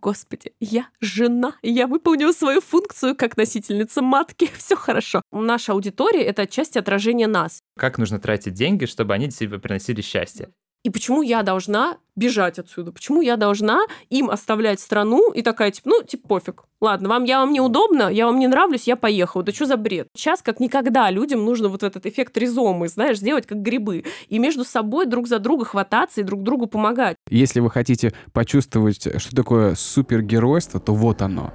[0.00, 5.22] господи, я жена, я выполнила свою функцию как носительница матки, все хорошо.
[5.30, 7.60] Наша аудитория— это отчасти отражение нас.
[7.76, 10.50] Как нужно тратить деньги, чтобы они тебе приносили счастье?
[10.82, 12.90] И почему я должна бежать отсюда?
[12.90, 16.64] Почему я должна им оставлять страну и такая, типа, ну, типа, пофиг.
[16.80, 19.42] Ладно, вам, я вам неудобно, я вам не нравлюсь, я поехала.
[19.42, 20.08] Да что за бред?
[20.16, 24.04] Сейчас, как никогда, людям нужно вот этот эффект ризомы, знаешь, сделать как грибы.
[24.28, 27.16] И между собой друг за друга хвататься и друг другу помогать.
[27.28, 31.52] Если вы хотите почувствовать, что такое супергеройство, то вот оно.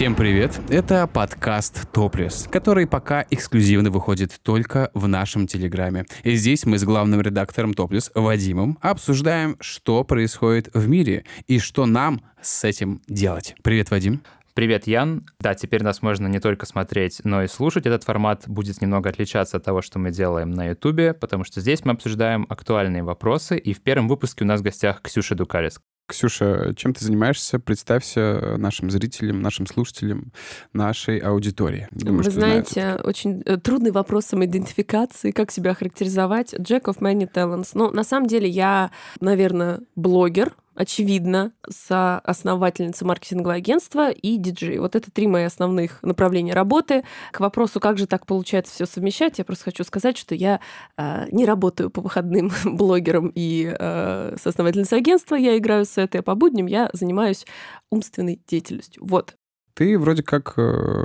[0.00, 0.58] Всем привет!
[0.70, 6.06] Это подкаст Топлес, который пока эксклюзивно выходит только в нашем Телеграме.
[6.22, 11.84] И здесь мы с главным редактором Топлес Вадимом обсуждаем, что происходит в мире и что
[11.84, 13.54] нам с этим делать.
[13.62, 14.22] Привет, Вадим!
[14.54, 15.26] Привет, Ян.
[15.38, 17.84] Да, теперь нас можно не только смотреть, но и слушать.
[17.84, 21.84] Этот формат будет немного отличаться от того, что мы делаем на Ютубе, потому что здесь
[21.84, 23.58] мы обсуждаем актуальные вопросы.
[23.58, 25.78] И в первом выпуске у нас в гостях Ксюша Дукалис.
[26.10, 27.58] Ксюша, чем ты занимаешься?
[27.58, 30.32] Представься нашим зрителям, нашим слушателям,
[30.72, 31.88] нашей аудитории.
[31.92, 33.06] Думаю, Вы знаете, знают.
[33.06, 36.52] очень э, трудный вопрос самоидентификации, как себя характеризовать.
[36.54, 37.70] Jack of many talents.
[37.74, 41.52] Но на самом деле я, наверное, блогер, очевидно,
[41.88, 44.78] основательница маркетингового агентства и диджей.
[44.78, 47.04] Вот это три мои основных направления работы.
[47.32, 50.60] К вопросу, как же так получается все совмещать, я просто хочу сказать, что я
[50.96, 56.22] э, не работаю по выходным блогером и э, основательницей агентства, я играю с этой, а
[56.22, 57.44] по будням я занимаюсь
[57.90, 59.04] умственной деятельностью.
[59.04, 59.36] Вот.
[59.74, 60.62] Ты вроде как э,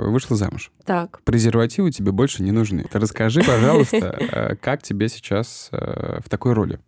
[0.08, 0.72] вышла замуж.
[0.86, 1.20] Так.
[1.24, 2.86] Презервативы тебе больше не нужны.
[2.92, 6.80] Расскажи, пожалуйста, э, как тебе сейчас э, в такой роли?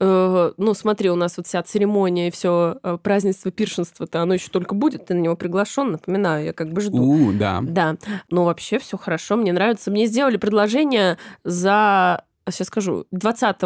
[0.00, 4.48] Э, ну, смотри, у нас вот вся церемония и все э, празднество, пиршенство-то, оно еще
[4.50, 7.02] только будет, ты на него приглашен, напоминаю, я как бы жду.
[7.02, 7.60] У, да.
[7.62, 7.96] Да,
[8.30, 9.90] но вообще все хорошо, мне нравится.
[9.90, 13.56] Мне сделали предложение за сейчас скажу, 20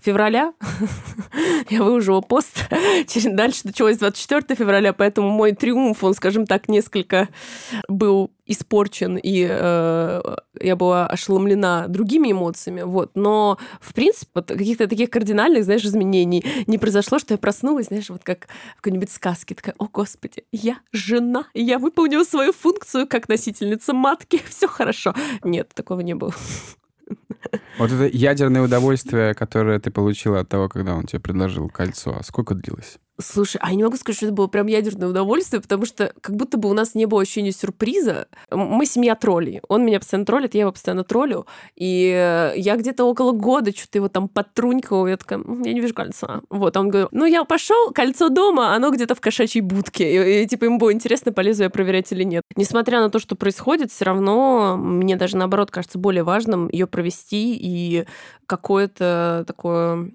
[0.00, 0.54] февраля
[1.70, 2.68] я выложила пост,
[3.24, 7.28] дальше началось 24 февраля, поэтому мой триумф, он, скажем так, несколько
[7.88, 13.12] был испорчен, и э, я была ошеломлена другими эмоциями, вот.
[13.14, 18.10] Но, в принципе, вот каких-то таких кардинальных, знаешь, изменений не произошло, что я проснулась, знаешь,
[18.10, 23.28] вот как в какой-нибудь сказке, такая, о, Господи, я жена, я выполнила свою функцию как
[23.28, 25.14] носительница матки, все хорошо.
[25.44, 26.34] Нет, такого не было.
[27.78, 32.22] Вот это ядерное удовольствие, которое ты получила от того, когда он тебе предложил кольцо, а
[32.22, 32.98] сколько длилось?
[33.20, 36.34] Слушай, а я не могу сказать, что это было прям ядерное удовольствие, потому что как
[36.34, 38.26] будто бы у нас не было ощущения сюрприза.
[38.50, 39.60] Мы семья троллей.
[39.68, 41.46] Он меня постоянно троллит, я его постоянно троллю.
[41.76, 46.40] И я где-то около года что-то его там подтрунькала, я такая, я не вижу кольца.
[46.48, 50.40] Вот, он говорит, ну я пошел, кольцо дома, оно где-то в кошачьей будке.
[50.40, 52.42] И, и типа ему было интересно, полезу я проверять или нет.
[52.56, 57.56] Несмотря на то, что происходит, все равно мне даже наоборот кажется более важным ее провести
[57.60, 58.06] и
[58.46, 60.12] какое-то такое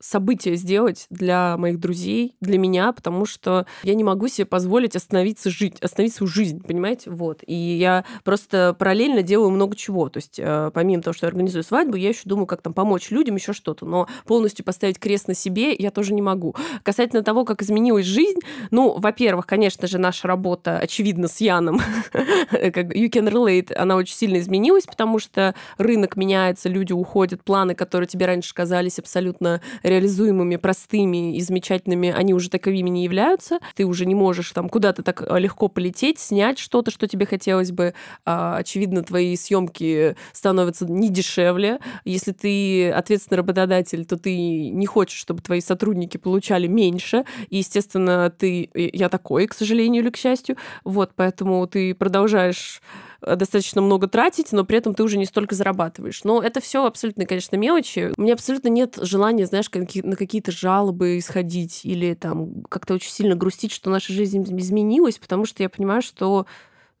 [0.00, 5.50] событие сделать для моих друзей, для меня, потому что я не могу себе позволить остановиться
[5.50, 7.10] жить, остановить свою жизнь, понимаете?
[7.10, 7.42] Вот.
[7.46, 10.08] И я просто параллельно делаю много чего.
[10.08, 13.10] То есть э, помимо того, что я организую свадьбу, я еще думаю, как там помочь
[13.10, 13.84] людям, еще что-то.
[13.84, 16.56] Но полностью поставить крест на себе я тоже не могу.
[16.82, 18.40] Касательно того, как изменилась жизнь,
[18.70, 21.80] ну, во-первых, конечно же, наша работа, очевидно, с Яном,
[22.12, 27.74] как You Can Relate, она очень сильно изменилась, потому что рынок меняется, люди уходят, планы,
[27.74, 29.60] которые тебе раньше казались абсолютно
[29.90, 33.58] реализуемыми, простыми и замечательными, они уже таковыми не являются.
[33.74, 37.72] Ты уже не можешь там куда-то так а, легко полететь, снять что-то, что тебе хотелось
[37.72, 37.94] бы.
[38.24, 41.78] А, очевидно, твои съемки становятся не дешевле.
[42.04, 44.36] Если ты ответственный работодатель, то ты
[44.70, 47.24] не хочешь, чтобы твои сотрудники получали меньше.
[47.48, 48.70] И, естественно, ты...
[48.74, 50.56] Я такой, к сожалению или к счастью.
[50.84, 52.80] Вот, поэтому ты продолжаешь
[53.22, 56.24] достаточно много тратить, но при этом ты уже не столько зарабатываешь.
[56.24, 58.12] Но это все абсолютно, конечно, мелочи.
[58.16, 63.34] У меня абсолютно нет желания, знаешь, на какие-то жалобы исходить или там как-то очень сильно
[63.34, 66.46] грустить, что наша жизнь изменилась, потому что я понимаю, что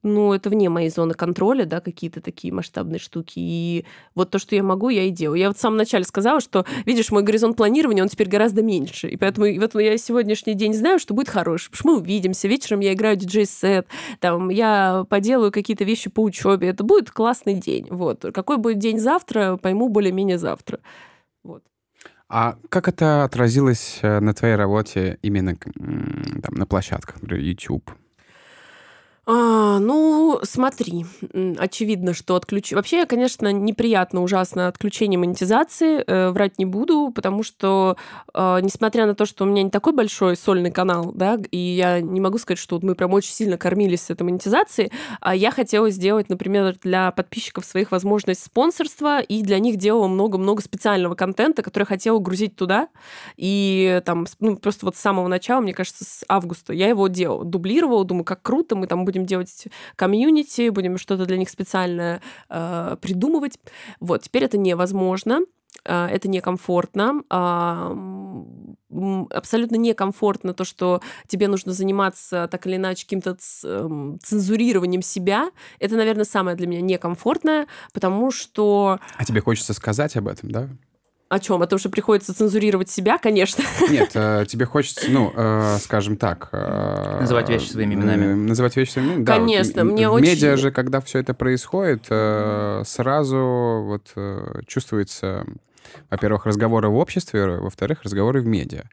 [0.02, 3.34] ну, это вне моей зоны контроля, да, какие-то такие масштабные штуки.
[3.36, 3.84] И
[4.14, 5.38] вот то, что я могу, я и делаю.
[5.38, 9.08] Я вот в самом начале сказала, что, видишь, мой горизонт планирования, он теперь гораздо меньше.
[9.08, 11.70] И поэтому и вот я сегодняшний день знаю, что будет хороший.
[11.70, 12.48] Потому что мы увидимся.
[12.48, 13.86] Вечером я играю диджей-сет,
[14.20, 16.68] там, я поделаю какие-то вещи по учебе.
[16.68, 17.86] Это будет классный день.
[17.90, 18.24] Вот.
[18.32, 20.80] Какой будет день завтра, пойму более-менее завтра.
[21.44, 21.62] Вот.
[22.28, 27.90] А как это отразилось э, на твоей работе именно там, на площадках, например, YouTube?
[29.26, 31.04] А, ну, смотри,
[31.58, 32.72] очевидно, что отключ...
[32.72, 37.96] Вообще, конечно, неприятно, ужасно отключение монетизации, э, врать не буду, потому что,
[38.34, 42.00] э, несмотря на то, что у меня не такой большой сольный канал, да, и я
[42.00, 44.90] не могу сказать, что вот мы прям очень сильно кормились с этой монетизацией,
[45.20, 50.62] а я хотела сделать, например, для подписчиков своих возможность спонсорства, и для них делала много-много
[50.62, 52.88] специального контента, который хотела грузить туда,
[53.36, 57.44] и там, ну, просто вот с самого начала, мне кажется, с августа я его делала,
[57.44, 59.66] дублировала, думаю, как круто, мы там будем делать
[59.96, 63.58] комьюнити, будем что-то для них специальное э, придумывать.
[63.98, 65.40] Вот, теперь это невозможно
[65.84, 67.96] э, это некомфортно, а,
[69.30, 75.50] абсолютно некомфортно то, что тебе нужно заниматься так или иначе каким-то эм, цензурированием себя.
[75.78, 78.98] Это, наверное, самое для меня некомфортное, потому что...
[79.16, 80.68] А тебе хочется сказать об этом, да?
[81.30, 81.62] О чем?
[81.62, 83.62] О том, что приходится цензурировать себя, конечно.
[83.88, 86.48] Нет, э, тебе хочется, ну, э, скажем так...
[86.50, 88.34] Э, называть вещи своими именами.
[88.34, 89.36] Называть вещи своими именами, да.
[89.36, 90.26] Конечно, вот, мне в очень...
[90.26, 92.06] медиа же, когда все это происходит,
[92.86, 94.12] сразу вот
[94.66, 95.46] чувствуется
[96.08, 98.84] во-первых, разговоры в обществе, во-вторых, разговоры в медиа.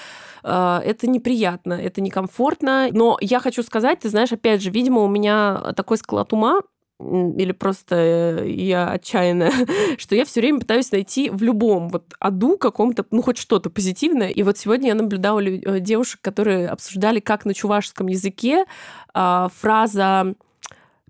[0.43, 2.89] Это неприятно, это некомфортно.
[2.91, 6.61] Но я хочу сказать, ты знаешь, опять же, видимо, у меня такой склад ума,
[6.99, 9.51] или просто э, я отчаянная,
[9.97, 14.29] что я все время пытаюсь найти в любом вот аду каком-то, ну, хоть что-то позитивное.
[14.29, 18.65] И вот сегодня я наблюдала э, девушек, которые обсуждали, как на чувашском языке
[19.13, 20.35] а, фраза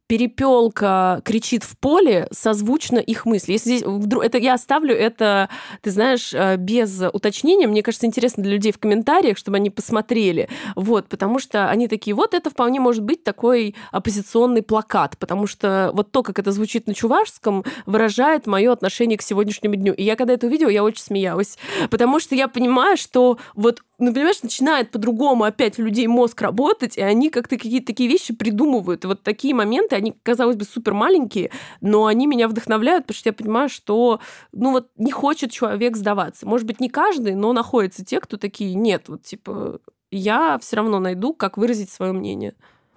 [0.08, 3.54] перепелка кричит в поле, созвучно их мысли.
[3.54, 5.50] Если здесь вдруг это я оставлю это,
[5.82, 7.68] ты знаешь, э, без уточнения.
[7.68, 10.50] Мне кажется, интересно для людей в комментариях, чтобы они посмотрели.
[10.76, 15.92] Вот, потому что они такие, вот это вполне может быть такой оппозиционный плакат, потому что
[15.94, 19.94] вот то, как это звучит на чувашском, выражает мое отношение к сегодняшнему дню.
[19.94, 21.58] И я когда это увидела, я очень смеялась,
[21.90, 26.98] потому что я понимаю, что вот ну, понимаешь, начинает по-другому опять у людей мозг работать,
[26.98, 29.04] и они как-то какие-то такие вещи придумывают.
[29.04, 31.52] И вот такие моменты, они, казалось бы, супер маленькие,
[31.82, 34.20] но они меня вдохновляют, потому что я понимаю, что,
[34.52, 36.48] ну вот, не хочет человек сдаваться.
[36.48, 39.80] Может быть, не каждый, но находятся те, кто такие, нет, вот, типа,
[40.12, 42.56] я все равно найду, как выразить свое мнение.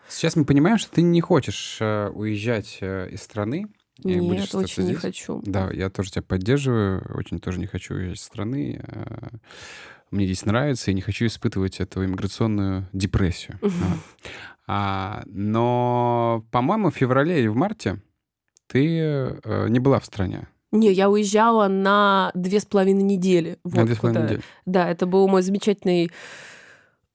[0.09, 3.67] Сейчас мы понимаем, что ты не хочешь э, уезжать э, из страны.
[4.03, 5.41] Нет, очень не хочу.
[5.45, 8.83] Да, я тоже тебя поддерживаю, очень тоже не хочу уезжать из страны.
[8.87, 9.29] Э,
[10.11, 13.59] мне здесь нравится, и не хочу испытывать эту иммиграционную депрессию.
[14.73, 18.01] А, но, по-моему, в феврале или в марте
[18.69, 20.47] ты э, не была в стране.
[20.71, 23.59] Не, я уезжала на две с половиной недели.
[23.65, 24.43] На две с половиной недели.
[24.67, 26.13] Да, это был мой замечательный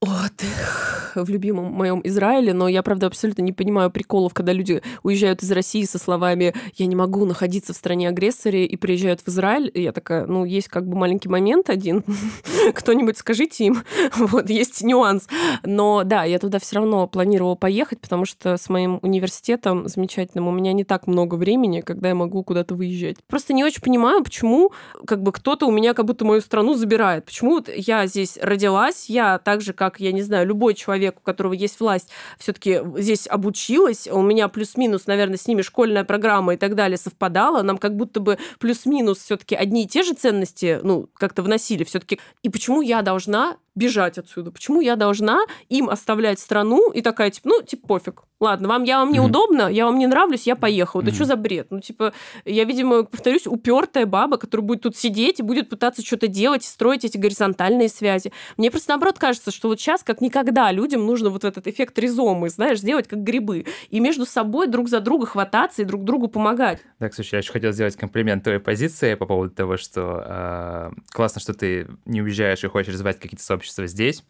[0.02, 5.44] отдых в любимом моем Израиле, но я, правда, абсолютно не понимаю приколов, когда люди уезжают
[5.44, 9.72] из России со словами «я не могу находиться в стране-агрессоре» и приезжают в Израиль.
[9.74, 12.04] И я такая, ну, есть как бы маленький момент один.
[12.74, 13.84] Кто-нибудь скажите им.
[14.18, 15.28] вот, есть нюанс.
[15.64, 20.52] Но да, я туда все равно планировала поехать, потому что с моим университетом замечательным у
[20.52, 23.18] меня не так много времени, когда я могу куда-то выезжать.
[23.28, 24.72] Просто не очень понимаю, почему
[25.06, 27.26] как бы кто-то у меня как будто мою страну забирает.
[27.26, 31.22] Почему вот я здесь родилась, я так же, как, я не знаю, любой человек, у
[31.22, 36.58] которого есть власть, все-таки здесь обучилась, у меня плюс-минус, наверное, с ними школьная программа и
[36.58, 41.10] так далее совпадала, нам как будто бы плюс-минус все-таки одни и те же ценности, ну,
[41.14, 42.20] как-то вносили все-таки.
[42.44, 44.52] И почему я должна бежать отсюда?
[44.52, 45.40] Почему я должна
[45.70, 48.24] им оставлять страну и такая, типа, ну, типа, пофиг.
[48.42, 49.74] Ладно, вам, я вам неудобно, mm-hmm.
[49.74, 51.02] я вам не нравлюсь, я поехала.
[51.02, 51.16] Да mm-hmm.
[51.16, 51.68] что за бред?
[51.70, 52.14] Ну, типа,
[52.44, 57.06] я, видимо, повторюсь, упертая баба, которая будет тут сидеть и будет пытаться что-то делать, строить
[57.06, 58.34] эти горизонтальные связи.
[58.58, 62.50] Мне просто, наоборот, кажется, что вот сейчас, как никогда, людям нужно вот этот эффект ризомы,
[62.50, 63.66] знаешь, сделать как грибы.
[63.90, 66.82] И между собой друг за друга хвататься и друг другу помогать.
[67.00, 71.40] Так, слушай, я еще хотел сделать комплимент твоей позиции по поводу того, что э, классно,
[71.40, 74.24] что ты не уезжаешь и хочешь развивать какие-то сообщества общество здесь.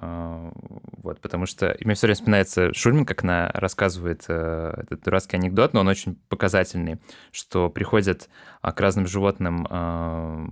[0.00, 0.52] А,
[1.02, 5.72] вот, потому что мне все время вспоминается Шульман, как она рассказывает э, этот дурацкий анекдот,
[5.72, 7.00] но он очень показательный,
[7.32, 8.28] что приходят
[8.60, 10.46] а, к разным животным а,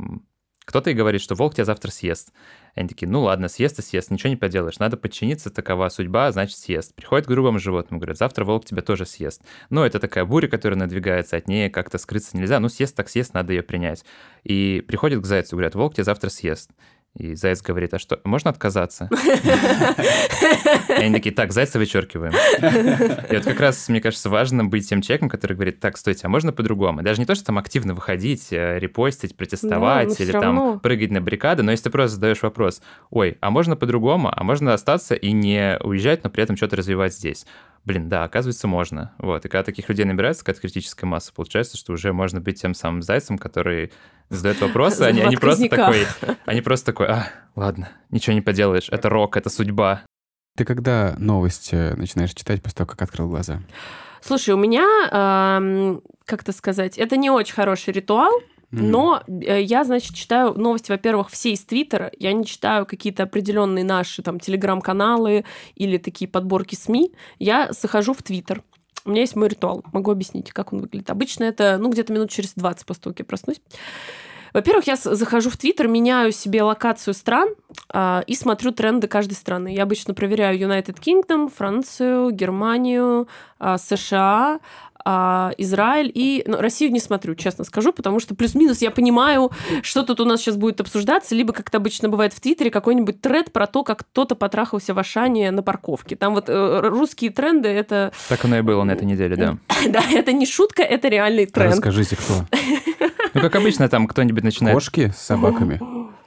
[0.67, 2.33] кто-то и говорит, что волк тебя завтра съест.
[2.75, 6.59] Они такие, ну ладно, съест и съест, ничего не поделаешь, надо подчиниться, такова судьба, значит
[6.59, 6.93] съест.
[6.97, 9.43] Приходит к другому животному, говорят, завтра волк тебя тоже съест.
[9.71, 13.33] Ну, это такая буря, которая надвигается, от ней как-то скрыться нельзя, ну съест так съест,
[13.33, 14.05] надо ее принять.
[14.43, 16.73] И приходит к зайцу, говорят, волк тебя завтра съест.
[17.19, 19.09] И заяц говорит, а что, можно отказаться?
[20.89, 22.33] И они такие, так, зайца вычеркиваем.
[23.31, 26.29] И вот как раз, мне кажется, важно быть тем человеком, который говорит, так, стойте, а
[26.29, 27.03] можно по-другому?
[27.03, 31.63] Даже не то, что там активно выходить, э, репостить, протестовать или там прыгать на баррикады,
[31.63, 34.31] но если ты просто задаешь вопрос, ой, а можно по-другому?
[34.35, 37.47] А можно остаться и не уезжать, но при этом что-то развивать здесь?
[37.87, 39.15] Блин, да, оказывается, можно.
[39.19, 39.45] Вот.
[39.45, 43.01] И когда таких людей набирается какая-то критическая масса, получается, что уже можно быть тем самым
[43.01, 43.93] зайцем, который
[44.29, 46.07] задает вопросы, они, они просто такой,
[46.45, 50.03] они просто такой, а, ладно, ничего не поделаешь, это рок, это судьба.
[50.57, 53.61] Ты когда новости начинаешь читать после того, как открыл глаза?
[54.21, 58.33] Слушай, у меня, эм, как это сказать, это не очень хороший ритуал,
[58.71, 62.11] но э, я, значит, читаю новости, во-первых, все из Твиттера.
[62.19, 65.45] Я не читаю какие-то определенные наши там телеграм-каналы
[65.75, 67.13] или такие подборки СМИ.
[67.39, 68.63] Я захожу в Твиттер.
[69.05, 69.85] У меня есть мой ритуал.
[69.93, 71.11] Могу объяснить, как он выглядит.
[71.11, 73.61] Обычно это, ну, где-то минут через 20 после того, как я проснусь.
[74.57, 77.51] Во-первых, я захожу в Твиттер, меняю себе локацию стран
[77.93, 79.75] э, и смотрю тренды каждой страны.
[79.75, 83.29] Я обычно проверяю United Kingdom, Францию, Германию,
[83.61, 84.61] э, США,
[85.09, 90.03] а, Израиль и ну, Россию не смотрю, честно скажу, потому что плюс-минус я понимаю, что
[90.03, 93.53] тут у нас сейчас будет обсуждаться, либо, как это обычно бывает в Твиттере, какой-нибудь тред
[93.53, 96.17] про то, как кто-то потрахался в Ашане на парковке.
[96.17, 98.13] Там вот э, русские тренды это...
[98.29, 99.59] Так оно и было на этой неделе, да.
[99.89, 101.75] Да, это не шутка, это реальный тренд.
[101.75, 102.45] Расскажите, кто?
[103.35, 104.75] Ну, как обычно, там кто-нибудь начинает...
[104.75, 105.79] Кошки с собаками?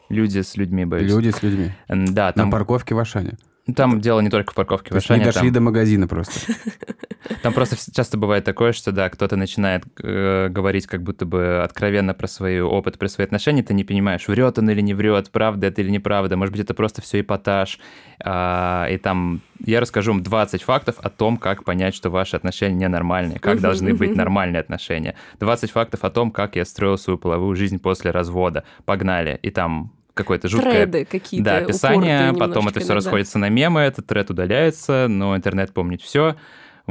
[0.09, 1.11] Люди с людьми, боюсь.
[1.11, 1.71] Люди с людьми.
[1.87, 2.45] Да, там...
[2.45, 3.39] На парковке в Ашане.
[3.75, 6.53] Там дело не только в парковке в То есть не дошли там- до магазина просто.
[7.41, 12.13] Там просто часто бывает такое, что да, кто-то начинает э, говорить как будто бы откровенно
[12.13, 15.67] про свой опыт, про свои отношения, ты не понимаешь, врет он или не врет, правда
[15.67, 17.79] это или неправда, может быть, это просто все эпатаж.
[18.21, 22.75] А, и там я расскажу вам 20 фактов о том, как понять, что ваши отношения
[22.75, 25.15] ненормальные, как должны быть нормальные отношения.
[25.39, 28.63] 20 фактов о том, как я строил свою половую жизнь после развода.
[28.85, 29.39] Погнали.
[29.41, 31.45] И там какое-то жуткое Треды какие-то.
[31.45, 32.95] да, описание, потом это все иногда.
[32.95, 36.35] расходится на мемы, этот тред удаляется, но интернет помнит все.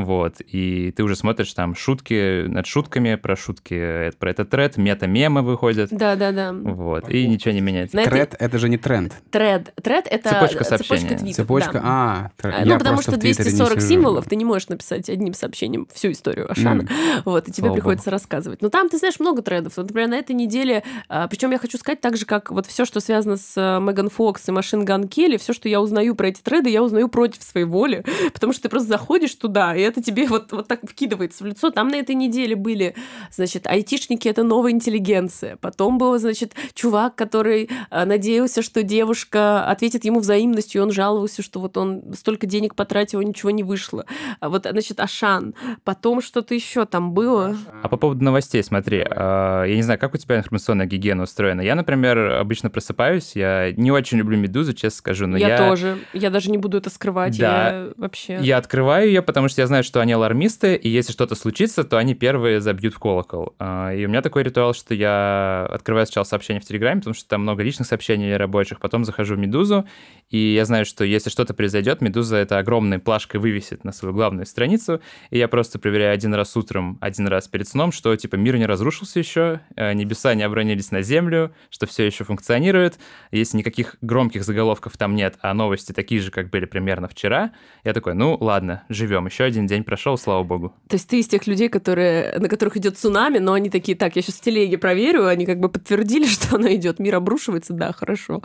[0.04, 4.76] Вот, и ты уже смотришь там шутки над шутками, про шутки, э, про этот тред,
[4.76, 6.52] мета-мемы выходят, Да, да, да.
[6.52, 7.96] вот, и ничего не меняется.
[7.96, 9.12] На Тред— это же не тренд.
[9.30, 9.72] Тред.
[9.82, 11.08] Тред это Цепочка сообщений.
[11.16, 11.80] твитов, Цепочка, да.
[11.84, 12.54] а, тред.
[12.54, 13.88] А, Я Ну, потому что в Твиттере не 240 сижу.
[13.88, 16.82] символов ты не можешь написать одним сообщением всю историю Ашана.
[16.82, 16.88] М.
[17.24, 18.62] Вот, и тебе Слава приходится рассказывать.
[18.62, 19.76] Но там, ты знаешь, много трендов.
[19.76, 20.82] Вот, Например, на этой неделе,
[21.30, 24.48] причем я хочу сказать так же, как вот все, что связано с э, Меган Фокс
[24.48, 27.66] и Машин Ган Келли, все, что я узнаю про эти треды, я узнаю против своей
[27.66, 31.46] воли, потому что ты просто заходишь туда, и это тебе вот, вот так вкидывается в
[31.46, 31.70] лицо.
[31.70, 32.94] Там на этой неделе были,
[33.30, 35.56] значит, айтишники— это новая интеллигенция.
[35.56, 41.42] Потом был, значит, чувак, который э, надеялся, что девушка ответит ему взаимностью, и он жаловался,
[41.42, 44.04] что вот он столько денег потратил, и ничего не вышло.
[44.40, 45.54] А вот, значит, Ашан.
[45.84, 47.56] Потом что-то еще там было.
[47.82, 51.60] А по поводу новостей, смотри, а, я не знаю, как у тебя информационная гигиена устроена.
[51.60, 55.58] Я, например, обычно просыпаюсь, я не очень люблю «Медузу», честно скажу, но я, я...
[55.58, 55.98] тоже.
[56.12, 57.38] Я даже не буду это скрывать.
[57.38, 57.68] Да.
[57.68, 58.38] Я вообще...
[58.40, 61.98] Я открываю ее, потому что я знаю, что они алармисты, и если что-то случится, то
[61.98, 63.54] они первые забьют в колокол.
[63.58, 67.28] А, И у меня такой ритуал, что я открываю сначала сообщения в Телеграме, потому что
[67.28, 69.86] там много личных сообщений рабочих, потом захожу в Медузу,
[70.30, 74.46] и я знаю, что если что-то произойдет, Медуза это огромной плашкой вывесит на свою главную
[74.46, 78.56] страницу, и я просто проверяю один раз утром, один раз перед сном, что типа мир
[78.56, 82.98] не разрушился еще, э, небеса не обронились на землю, что все еще функционирует.
[83.30, 87.52] Если никаких громких заголовков там нет, а новости такие же, как были примерно вчера,
[87.84, 90.74] я такой, ну ладно, живем, еще один день прошел, слава богу.
[90.88, 94.16] То есть ты из тех людей, которые, на которых идет цунами, но они такие, так,
[94.16, 97.92] я сейчас в телеге проверю, они как бы подтвердили, что оно идет, мир обрушивается, да,
[97.92, 98.42] хорошо.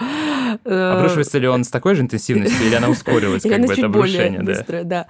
[0.65, 3.73] Э, Обрушивается ли он с такой же интенсивностью, или она ускоривается, Или как она бы,
[3.73, 4.45] это обрушение, да?
[4.45, 5.07] быстрая, да.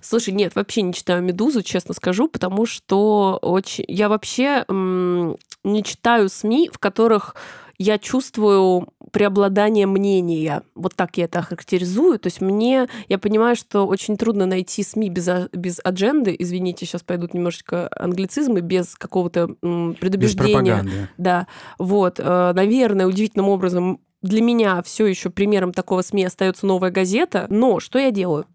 [0.00, 3.84] Слушай, нет, вообще не читаю «Медузу», честно скажу, потому что очень...
[3.88, 7.34] Я вообще не читаю СМИ, в которых
[7.78, 10.62] я чувствую преобладание мнения.
[10.74, 12.18] Вот так я это характеризую.
[12.18, 12.88] То есть мне...
[13.08, 16.34] Я понимаю, что очень трудно найти СМИ без, без адженды.
[16.36, 20.74] Извините, сейчас пойдут немножечко англицизмы, без какого-то м, Без предубеждения.
[20.74, 21.08] пропаганды.
[21.16, 21.46] Да,
[21.78, 27.46] вот, э, наверное, удивительным образом для меня все еще примером такого СМИ остается новая газета.
[27.50, 28.46] Но что я делаю?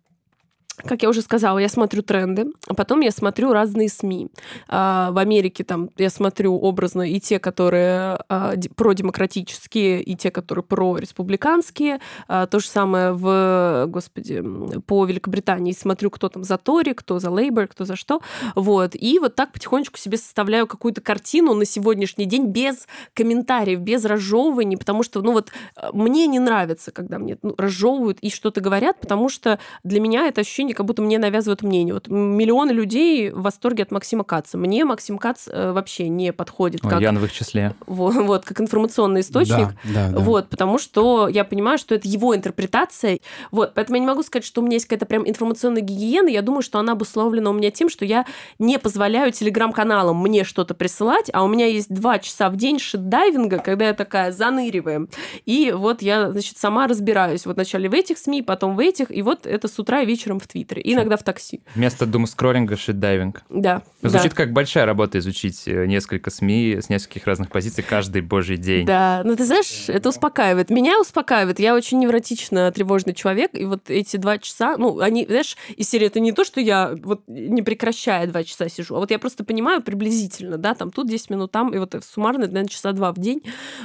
[0.86, 4.30] Как я уже сказала, я смотрю тренды, а потом я смотрю разные СМИ.
[4.68, 10.64] А, В Америке там я смотрю образно и те, которые а, продемократические, и те, которые
[10.64, 12.00] прореспубликанские.
[12.28, 14.44] А, То же самое в, господи,
[14.86, 18.22] по Великобритании смотрю, кто там за Тори, кто за Лейбор, кто за что.
[18.56, 18.96] Вот.
[18.96, 24.78] И вот так потихонечку себе составляю какую-то картину на сегодняшний день без комментариев, без разжевываний,
[24.78, 29.00] потому что, ну вот, э, мне не нравится, когда мне ну, разжевывают и что-то говорят,
[29.00, 31.94] потому что для меня это ощущение, как будто мне навязывают мнение.
[31.94, 34.58] Вот миллионы людей в восторге от Максима Каца.
[34.58, 37.74] Мне Максим Кац э, вообще не подходит Ой, как, Ян в их числе.
[37.88, 39.70] вот, вот, как информационный источник.
[39.84, 40.20] Да, да, да.
[40.20, 43.20] Вот, потому что я понимаю, что это его интерпретация.
[43.52, 46.30] Вот, поэтому я не могу сказать, что у меня есть какая-то прям информационная гигиена.
[46.30, 48.26] Я думаю, что она обусловлена у меня тем, что я
[48.60, 53.48] не позволяю телеграм-каналам мне что-то присылать, а у меня есть два часа в день shit-diving
[53.48, 55.10] а, когда я такая заныриваю.
[55.46, 57.46] И вот я, значит, сама разбираюсь.
[57.46, 60.40] Вот вначале в этих СМИ, потом в этих, и вот это с утра и вечером
[60.40, 60.59] в Твиттере.
[60.64, 61.62] Твиттере, и иногда в такси.
[61.76, 63.44] Вместо думскроллинга shit-diving.
[63.50, 63.82] Да.
[64.02, 64.36] Звучит да.
[64.36, 68.86] как большая работа изучить э, несколько СМИ с нескольких разных позиций каждый божий день.
[68.86, 70.70] Да, ну ты знаешь, это успокаивает.
[70.70, 71.60] Меня успокаивает.
[71.60, 76.08] Я очень невротично тревожный человек, и вот эти два часа, ну, они, знаешь, из серии
[76.08, 79.44] это не то, что я вот не прекращая два часа сижу, а вот я просто
[79.44, 83.20] понимаю приблизительно, да, там тут 10 минут, там, и вот суммарно, наверное, часа два в
[83.20, 83.42] день,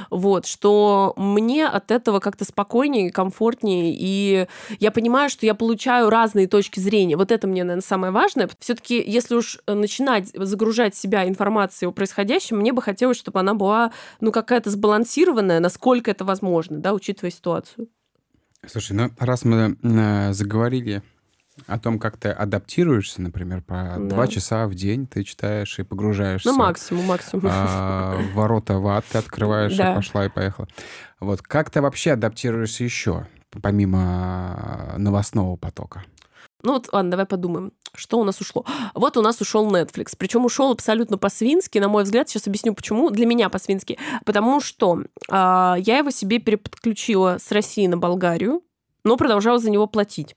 [0.09, 4.47] вот, что мне от этого как-то спокойнее, комфортнее, и
[4.79, 7.15] я понимаю, что я получаю разные точки зрения.
[7.17, 8.49] Вот это мне, наверное, самое важное.
[8.59, 13.91] Все-таки, если уж начинать загружать себя информацией о происходящем, мне бы хотелось, чтобы она была,
[14.19, 17.87] ну, какая-то сбалансированная, насколько это возможно, да, учитывая ситуацию.
[18.65, 21.03] Слушай, ну раз мы э, заговорили
[21.67, 24.15] о том, как ты адаптируешься, например, по Да.
[24.15, 26.49] два часа в день ты читаешь и погружаешься.
[26.49, 27.45] Ну, максимум, максимум.
[27.49, 29.93] а, ворота в ад ты открываешь, Да.
[29.93, 30.67] и пошла и поехала.
[31.21, 33.27] Вот как ты вообще адаптируешься еще,
[33.61, 36.03] помимо э, новостного потока?
[36.65, 38.65] Ну вот, ладно, давай подумаем, что у нас ушло.
[38.95, 40.15] Вот у нас ушел Netflix.
[40.17, 42.27] Причем ушел абсолютно по-свински, на мой взгляд.
[42.27, 43.11] Сейчас объясню, почему.
[43.11, 43.99] Для меня по-свински.
[44.25, 48.63] Потому что а, я его себе переподключила с России на Болгарию,
[49.03, 50.35] но продолжала за него платить.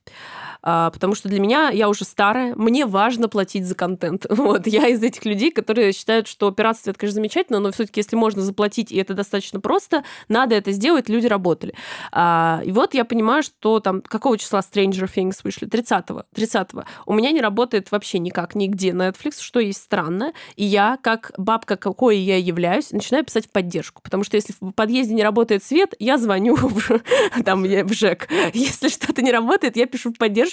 [0.62, 4.26] А, потому что для меня, я уже старая, мне важно платить за контент.
[4.38, 8.16] Вот, я из этих людей, которые считают, что пиратство это, конечно, замечательно, но все-таки, если
[8.16, 11.74] можно заплатить, и это достаточно просто, надо это сделать, люди работали.
[12.12, 15.68] А, и вот я понимаю, что там, какого числа Stranger Things вышли?
[15.68, 16.22] 30-го.
[16.34, 16.84] 30-го.
[17.04, 20.32] У меня не работает вообще никак, нигде Netflix, что есть странно.
[20.56, 24.00] И я, как бабка, какой я являюсь, начинаю писать в поддержку.
[24.02, 27.00] Потому что если в подъезде не работает свет, я звоню в,
[27.44, 28.28] там, в ЖЭК.
[28.54, 30.47] Если что-то не работает, я пишу в поддержку.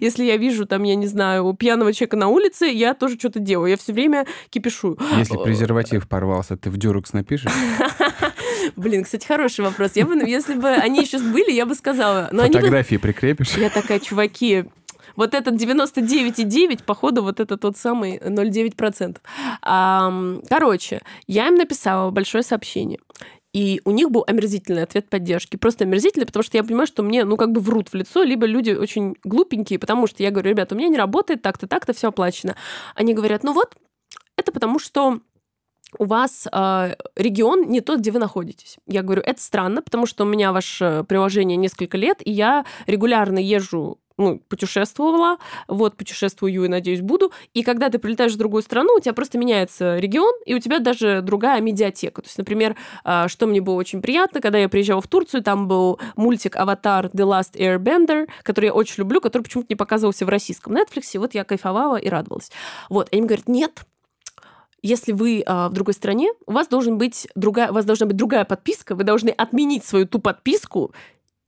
[0.00, 3.70] Если я вижу, там, я не знаю, пьяного человека на улице, я тоже что-то делаю.
[3.70, 4.96] Я все время кипишу.
[5.16, 7.52] Если презерватив порвался, ты в дюрекс напишешь?
[8.76, 9.92] Блин, кстати, хороший вопрос.
[9.94, 12.28] Я бы, если бы они еще были, я бы сказала.
[12.32, 13.56] Но они бы- Фотографии прикрепишь?
[13.56, 14.64] Я такая, чуваки,
[15.16, 19.16] вот этот 99,9, походу, вот это тот самый 0,9%.
[19.62, 22.98] Ам, Короче, я им написала большое сообщение.
[23.58, 25.56] И у них был омерзительный ответ поддержки.
[25.56, 28.46] Просто омерзительный, потому что я понимаю, что мне, ну, как бы врут в лицо, либо
[28.46, 32.10] люди очень глупенькие, потому что я говорю, ребята, у меня не работает так-то, так-то, все
[32.10, 32.54] оплачено.
[32.94, 33.74] Они говорят, ну вот,
[34.36, 35.18] это потому что
[35.98, 38.76] у вас э, регион не тот, где вы находитесь.
[38.86, 43.40] Я говорю, это странно, потому что у меня ваше приложение несколько лет, и я регулярно
[43.40, 47.32] езжу ну, путешествовала, вот, путешествую и, надеюсь, буду.
[47.54, 50.80] И когда ты прилетаешь в другую страну, у тебя просто меняется регион, и у тебя
[50.80, 52.22] даже другая медиатека.
[52.22, 55.68] То есть, например, а, что мне было очень приятно, когда я приезжала в Турцию, там
[55.68, 60.28] был мультик «Аватар The Last Airbender», который я очень люблю, который почему-то не показывался в
[60.28, 62.50] российском Netflix, и вот я кайфовала и радовалась.
[62.90, 63.84] Вот, и они говорят, нет,
[64.82, 68.16] если вы а, в другой стране, у вас должен быть другая, у вас должна быть
[68.16, 70.92] другая подписка, вы должны отменить свою ту подписку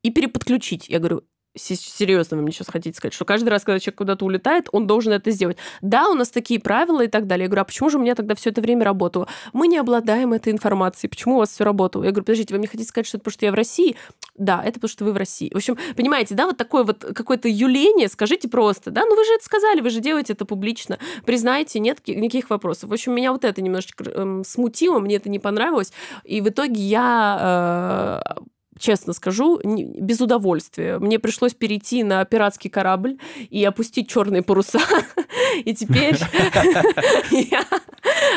[0.03, 0.89] и переподключить.
[0.89, 1.23] Я говорю,
[1.57, 5.13] серьезно вы мне сейчас хотите сказать, что каждый раз, когда человек куда-то улетает, он должен
[5.13, 5.57] это сделать.
[5.81, 7.45] Да, у нас такие правила и так далее.
[7.45, 9.27] Я говорю, а почему же у меня тогда все это время работало?
[9.53, 11.11] Мы не обладаем этой информацией.
[11.11, 12.05] Почему у вас все работало?
[12.05, 13.97] Я говорю, подождите, вы мне хотите сказать, что это потому, что я в России?
[14.37, 15.51] Да, это потому, что вы в России.
[15.53, 19.35] В общем, понимаете, да, вот такое вот какое-то юление, скажите просто, да, ну вы же
[19.35, 22.91] это сказали, вы же делаете это публично, признайте, нет ки- никаких вопросов.
[22.91, 25.93] В общем, меня вот это немножечко эм, смутило, мне это не понравилось,
[26.25, 28.41] и в итоге я э,
[28.81, 30.99] честно скажу, не- без удовольствия.
[30.99, 33.19] Мне пришлось перейти на пиратский корабль
[33.51, 34.81] и опустить черные паруса.
[35.65, 36.17] И теперь
[37.31, 37.65] я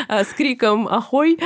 [0.08, 1.36] э, с криком «Ахой!»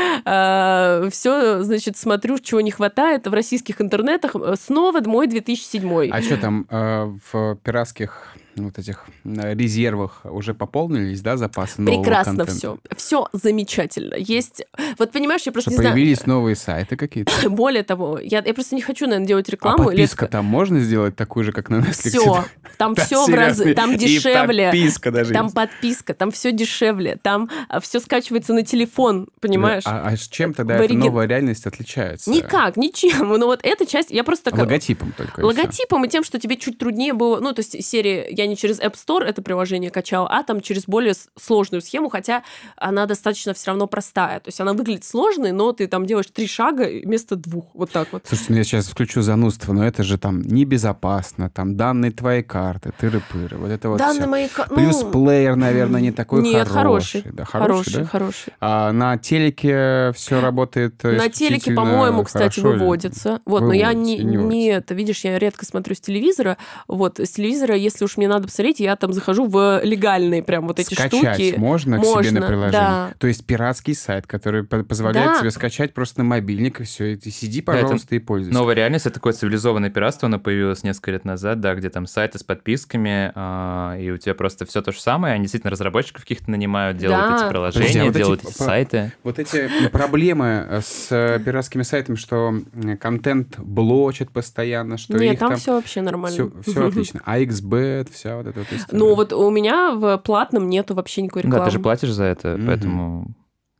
[1.11, 4.35] все, значит, смотрю, чего не хватает в российских интернетах.
[4.61, 6.11] Снова мой 2007.
[6.11, 8.35] А что там э, в пиратских
[8.67, 12.55] вот этих э, резервах уже пополнились, да, запасы нового Прекрасно контента?
[12.59, 12.79] все.
[12.97, 14.15] Все замечательно.
[14.15, 14.65] Есть...
[14.99, 15.95] Вот понимаешь, я просто Что, не знаю...
[15.95, 17.33] появились новые сайты какие-то?
[17.51, 19.85] Более того, я, я просто не хочу, наверное, делать А рекламу.
[19.91, 22.09] или подписка там можно сделать такую же, как на Netflix?
[22.11, 22.45] Все,
[22.79, 24.65] там Да, все в разы, там И дешевле.
[24.67, 25.55] подписка даже Там есть.
[25.55, 27.49] подписка, там все дешевле, там
[27.83, 29.85] все скачивается на телефон, понимаешь?
[29.87, 32.31] А, а с чем тогда эта новая реальность отличается?
[32.31, 33.29] Никак, ничем.
[33.39, 34.53] Ну вот эта часть, я просто.
[34.55, 35.41] Логотипом только.
[35.41, 35.45] и.
[35.45, 38.81] Логотипом и тем, что тебе чуть труднее было, ну, то есть серии, я не через
[38.81, 42.43] App Store это приложение качала, а там через более сложную схему, хотя
[42.77, 44.41] она достаточно все равно простая.
[44.41, 47.67] То есть она выглядит сложной, но ты там делаешь три шага вместо двух.
[47.75, 48.25] Вот так вот.
[48.27, 52.93] Слушайте, ну я сейчас включу занудство, но это же там небезопасно, там данные твоей карты,
[52.99, 54.31] тыры-пыры, вот это вот Данные всё.
[54.31, 54.49] мои...
[54.49, 57.23] ка- Плюс ну, плеер, наверное, не такой Нет, хороший.
[57.23, 57.33] хороший.
[57.33, 58.07] Да, хороший, Хороший, да?
[58.07, 58.53] хороший.
[58.61, 63.41] А на телеке все работает На телеке, по-моему, кстати, выводится.
[63.45, 66.57] Вот, но я не, Выводится, не не это, видишь, я редко смотрю с телевизора.
[66.87, 70.79] Вот, с телевизора, если уж мне надо посмотреть, я там захожу в легальные прям вот
[70.79, 71.55] эти Скачать штуки.
[71.59, 72.73] можно, к себе Можно, на приложение?
[72.81, 73.11] да.
[73.19, 75.41] То есть пиратский сайт, который по- позволяет Да.
[75.41, 78.57] тебе скачать просто на мобильник, и все, и ты сиди, Да, пожалуйста, и пользуйся.
[78.59, 82.39] Новая реальность это такое цивилизованное пиратство, оно появилось несколько лет назад, да, где там сайты
[82.39, 86.51] с подписками, а, и у тебя просто все то же самое, они действительно разработчиков каких-то
[86.51, 87.37] нанимают, делают Да.
[87.45, 89.13] эти приложения, Подожди, а вот эти делают по- эти сайты.
[89.25, 92.55] Вот эти проблемы э, с э, пиратскими сайтами, что
[93.01, 95.59] контент блочит постоянно, что Нет, их там, там...
[95.59, 96.51] все вообще нормально.
[96.67, 97.21] Все, отлично.
[97.25, 98.99] А XBet, вся вот эта вот история.
[98.99, 101.65] Ну вот у меня в платном нету вообще никакой Да, рекламы.
[101.67, 103.27] ты же платишь за это, поэтому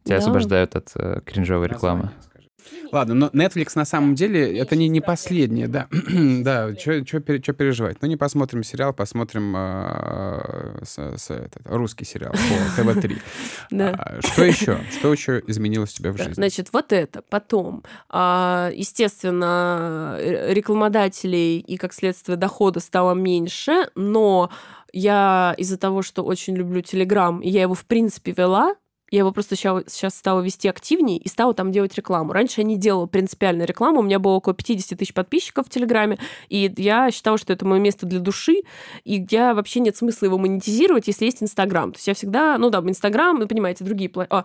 [0.05, 0.23] тебя Да.
[0.23, 2.05] освобождают от э, кринжовой рекламы.
[2.05, 2.28] Название.
[2.93, 5.89] Ладно, но Netflix на самом деле это не, не последнее, да.
[5.91, 7.99] да, что переживать?
[8.01, 13.17] Ну, не посмотрим сериал, посмотрим э, с- с- этот, русский сериал по ТВ-3.
[13.71, 13.91] Да.
[13.99, 14.79] А, Что еще?
[14.99, 16.35] Что еще изменилось у тебя в Да, жизни?
[16.35, 17.23] Значит, вот это.
[17.29, 24.51] Потом, а, естественно, э, рекламодателей и, как следствие, дохода стало меньше, но
[24.93, 28.75] я из-за того, что очень люблю Телеграм, я его, в принципе, вела,
[29.11, 32.33] я его просто сейчас, стала вести активнее и стала там делать рекламу.
[32.33, 36.19] Раньше я не делала принципиальную рекламу, у меня было около 50 тысяч подписчиков в Телеграме,
[36.49, 38.63] и я считала, что это мое место для души,
[39.05, 41.93] и я вообще нет смысла его монетизировать, если есть Инстаграм.
[41.93, 44.11] То есть я всегда, ну да, Инстаграм, вы понимаете, другие...
[44.11, 44.45] пла- а,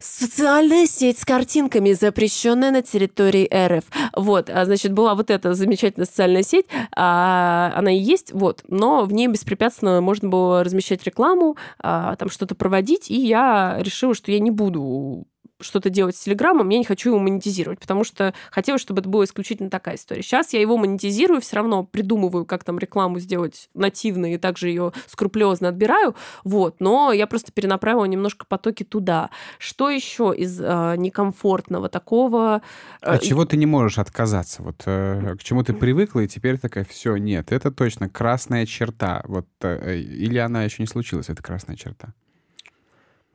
[0.00, 3.84] социальная сеть с картинками, запрещенная на территории РФ.
[4.16, 9.04] Вот, а, значит, была вот эта замечательная социальная сеть, а, она и есть, вот, но
[9.04, 14.32] в ней беспрепятственно можно было размещать рекламу, а, там что-то проводить, и я решила, что
[14.32, 15.26] я не буду
[15.62, 19.24] что-то делать с Телеграмом, я не хочу его монетизировать, потому что хотелось, чтобы это была
[19.24, 20.22] исключительно такая история.
[20.22, 24.92] Сейчас я его монетизирую, все равно придумываю, как там рекламу сделать нативно, и также ее
[25.06, 29.30] скрупулезно отбираю, вот, но я просто перенаправила немножко потоки туда.
[29.58, 32.62] Что еще из э, некомфортного такого?
[33.02, 34.62] Э, От чего ты не можешь отказаться?
[34.62, 39.22] Вот э, к чему ты привыкла, и теперь такая, все, нет, это точно красная черта.
[39.26, 42.14] Вот, э, или она еще не случилась, эта красная черта?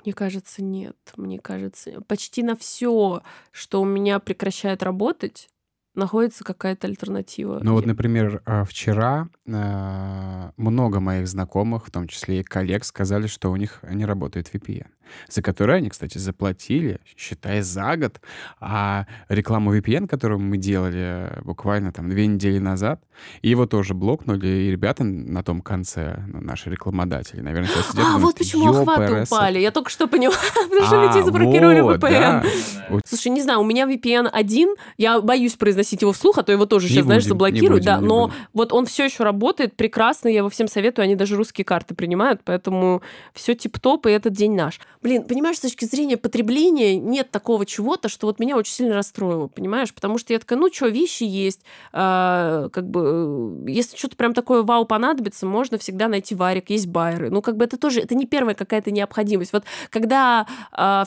[0.05, 0.95] Мне кажется, нет.
[1.17, 5.49] Мне кажется, почти на все, что у меня прекращает работать,
[5.95, 7.59] находится какая-то альтернатива.
[7.63, 13.27] Ну вот, например, э, вчера э, много моих знакомых, в том числе и коллег, сказали,
[13.27, 14.87] что у них не работает VPN,
[15.29, 18.19] за который они, кстати, заплатили, считай, за год.
[18.59, 23.01] А рекламу VPN, которую мы делали э, буквально там две недели назад,
[23.41, 28.13] его тоже блокнули, и ребята на том конце, ну, наши рекламодатели, наверное, сейчас сидят А,
[28.13, 29.59] думают, вот почему охваты упали.
[29.59, 30.35] Я только что поняла,
[30.69, 32.43] потому что А, люди заблокировали вот, VPN.
[32.91, 32.99] да.
[33.05, 36.65] Слушай, не знаю, у меня VPN один, я боюсь произносить его вслух, а то его
[36.65, 38.39] тоже Не сейчас, знаешь, будем, заблокируют, будем, да, но будем.
[38.53, 42.41] вот он все еще работает прекрасно, я его всем советую, они даже русские карты принимают,
[42.43, 43.01] поэтому
[43.33, 44.79] все тип-топ, и этот день наш.
[45.05, 49.45] Блин, понимаешь, с точки зрения потребления нет такого чего-то, что вот меня очень сильно расстроило,
[49.45, 51.61] понимаешь, потому что я такая, ну что, вещи есть,
[51.93, 56.87] а, как бы, э, если что-то прям такое вау понадобится, можно всегда найти варик, есть
[56.87, 59.53] байеры, ну как бы это тоже, это не первая какая-то необходимость.
[59.53, 60.47] Вот когда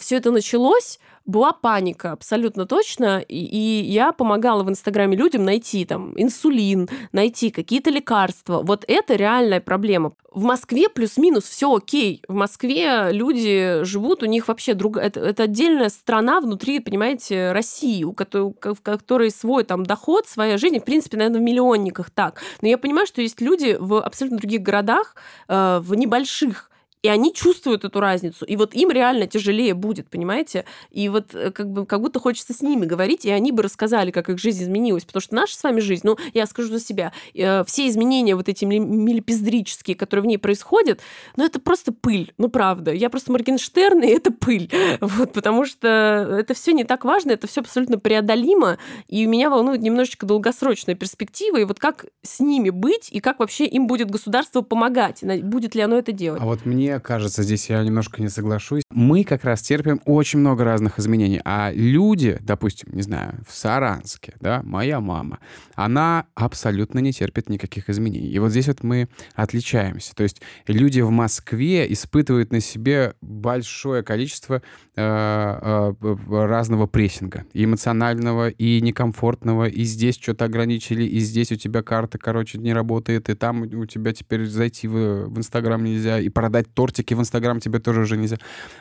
[0.00, 5.84] все это началось, была паника, абсолютно точно, и, и я помогала в Инстаграме людям найти
[5.84, 8.62] там инсулин, найти какие-то лекарства.
[8.62, 10.14] Вот это реальная проблема.
[10.32, 12.22] В Москве плюс-минус все окей.
[12.28, 14.96] В Москве люди живут, у них вообще друг...
[14.96, 20.56] это, это отдельная страна внутри, понимаете, России, у которой, в которой свой там доход, своя
[20.56, 22.40] жизнь, в принципе, наверное, в миллионниках так.
[22.62, 25.14] Но я понимаю, что есть люди в абсолютно других городах,
[25.48, 26.70] э, в небольших,
[27.02, 28.44] и они чувствуют эту разницу.
[28.44, 30.64] И вот им реально тяжелее будет, понимаете?
[30.90, 34.10] И вот э, как, бы, как будто хочется с ними говорить, и они бы рассказали,
[34.10, 35.04] как их жизнь изменилась.
[35.04, 38.48] Потому что наша с вами жизнь, ну, я скажу за себя, э, все изменения вот
[38.48, 41.00] эти милипиздрические, которые в ней происходят,
[41.36, 42.92] ну, это просто пыль, ну, правда.
[42.92, 44.70] Я просто Моргенштерн, и это пыль.
[45.00, 49.80] Вот, потому что это все не так важно, это все абсолютно преодолимо, и меня волнует
[49.80, 54.62] немножечко долгосрочная перспектива, и вот как с ними быть, и как вообще им будет государство
[54.62, 56.40] помогать, будет ли оно это делать.
[56.40, 58.82] А вот мне кажется, здесь я немножко не соглашусь.
[58.98, 61.40] Мы как раз терпим очень много разных изменений.
[61.44, 65.38] А люди, допустим, не знаю, в Саранске, да, моя мама,
[65.76, 68.28] она абсолютно не терпит никаких изменений.
[68.28, 70.16] И вот здесь вот мы отличаемся.
[70.16, 74.62] То есть люди в Москве испытывают на себе большое количество
[74.96, 77.44] э, э, разного прессинга.
[77.54, 79.66] Эмоционального, и некомфортного.
[79.66, 83.86] И здесь что-то ограничили, и здесь у тебя карта, короче, не работает, и там у
[83.86, 88.16] тебя теперь зайти в, в Инстаграм нельзя, и продать тортики в Инстаграм тебе тоже уже
[88.16, 88.38] нельзя.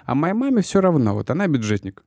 [0.07, 2.01] А моей маме все равно, вот она бюджетник.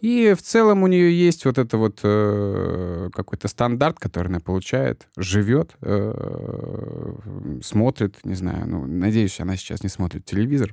[0.00, 5.06] И в целом у нее есть вот это вот э, какой-то стандарт, который она получает,
[5.16, 7.14] живет, э,
[7.62, 10.72] смотрит, не знаю, ну, надеюсь, она сейчас не смотрит телевизор.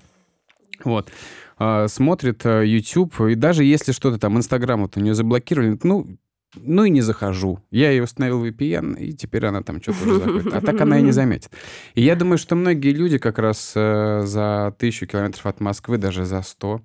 [0.85, 1.11] Вот.
[1.59, 6.17] Э, смотрит э, YouTube, и даже если что-то там, Инстаграм вот у нее заблокировали, ну,
[6.57, 7.59] ну и не захожу.
[7.71, 10.53] Я ее установил VPN, и теперь она там что-то уже заходит.
[10.53, 11.51] А так она и не заметит.
[11.93, 16.25] И я думаю, что многие люди как раз э, за тысячу километров от Москвы, даже
[16.25, 16.81] за сто,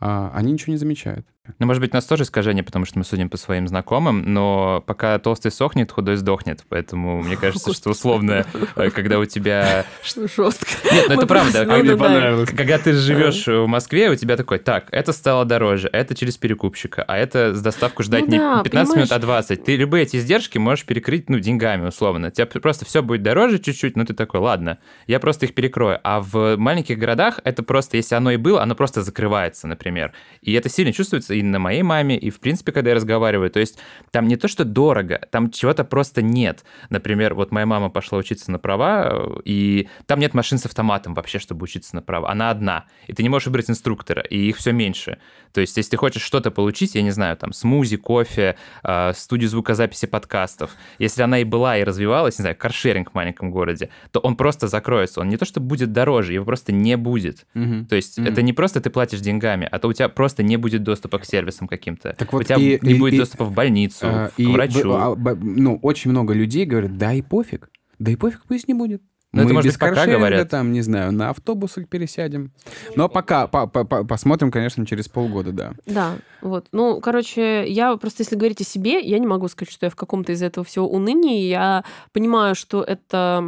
[0.00, 1.26] э, они ничего не замечают.
[1.58, 4.80] Ну, может быть, у нас тоже искажение, потому что мы судим по своим знакомым, но
[4.86, 6.64] пока толстый сохнет, худой сдохнет.
[6.68, 9.84] Поэтому мне кажется, что условно, э, когда у тебя...
[10.04, 10.66] Жестко.
[10.92, 11.64] Нет, ну это правда.
[11.64, 12.46] Ну, Когда, да.
[12.46, 17.02] когда ты живешь в Москве, у тебя такой, так, это стало дороже, это через перекупщика,
[17.08, 19.46] а это с доставку ждать Ну не да, 15 минут, а понимаешь?
[19.46, 19.64] 20.
[19.64, 22.28] Ты любые эти издержки можешь перекрыть, ну, деньгами, условно.
[22.28, 24.78] У тебя просто все будет дороже чуть-чуть, но ты такой, ладно,
[25.08, 25.98] я просто их перекрою.
[26.04, 30.12] А в маленьких городах это просто, если оно и было, оно просто закрывается, например.
[30.40, 33.50] И это сильно чувствуется и на моей маме, и, в принципе, когда я разговариваю.
[33.50, 33.78] То есть
[34.10, 36.64] там не то, что дорого, там чего-то просто нет.
[36.90, 41.38] Например, вот моя мама пошла учиться на права, и там нет машин с автоматом вообще,
[41.38, 42.30] чтобы учиться на права.
[42.30, 42.84] Она одна.
[43.06, 45.18] И ты не можешь выбрать инструктора, и их все меньше.
[45.52, 49.50] То есть, если ты хочешь что-то получить, я не знаю, там, смузи, кофе, э, студию
[49.50, 54.20] звукозаписи подкастов, если она и была, и развивалась, не знаю, каршеринг в маленьком городе, то
[54.20, 55.20] он просто закроется.
[55.20, 57.46] Он не то, что будет дороже, его просто не будет.
[57.54, 57.86] Мгм.
[57.86, 58.28] То есть Мгм.
[58.28, 61.21] это не просто ты платишь деньгами, а то у тебя просто не будет доступа к
[61.26, 62.14] сервисам каким-то.
[62.18, 64.46] Так вот у тебя и- не и- будет и- доступа в больницу, А, к и
[64.46, 64.90] врачу.
[64.92, 67.70] а, ну, очень много людей говорят, да и пофиг.
[67.98, 69.02] Да и пофиг, пусть не будет.
[69.34, 70.50] Ну, это, Мы может без быть, пока говорят.
[70.50, 72.52] там, не знаю, на автобусах пересядем.
[72.96, 75.72] Но пока, по- по- по- посмотрим, конечно, через полгода, да.
[75.86, 76.66] Да, вот.
[76.72, 79.96] Ну, короче, я просто, если говорить о себе, я не могу сказать, что я в
[79.96, 81.46] каком-то из этого всего унынии.
[81.46, 81.82] Я
[82.12, 83.42] понимаю, что это...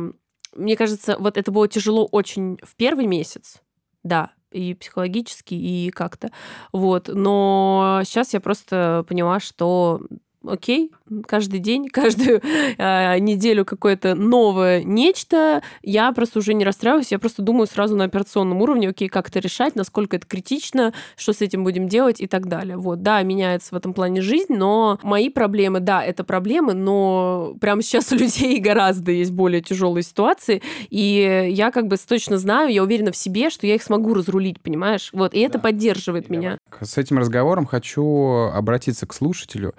[0.56, 3.60] Мне кажется, вот это было тяжело очень в первый месяц,
[4.04, 6.30] да, и психологически, и как-то.
[6.72, 7.08] Вот.
[7.12, 10.00] Но сейчас я просто поняла, что
[10.46, 10.90] окей,
[11.26, 17.42] каждый день, каждую э, неделю какое-то новое нечто, я просто уже не расстраиваюсь, я просто
[17.42, 21.64] думаю сразу на операционном уровне, окей, как это решать, насколько это критично, что с этим
[21.64, 22.76] будем делать и так далее.
[22.76, 27.82] Вот, да, меняется в этом плане жизнь, но мои проблемы, да, это проблемы, но прямо
[27.82, 32.82] сейчас у людей гораздо есть более тяжелые ситуации, и я как бы точно знаю, я
[32.82, 35.10] уверена в себе, что я их смогу разрулить, понимаешь?
[35.12, 36.58] Вот, и это поддерживает меня.
[36.80, 39.74] С этим разговором хочу обратиться к слушателю.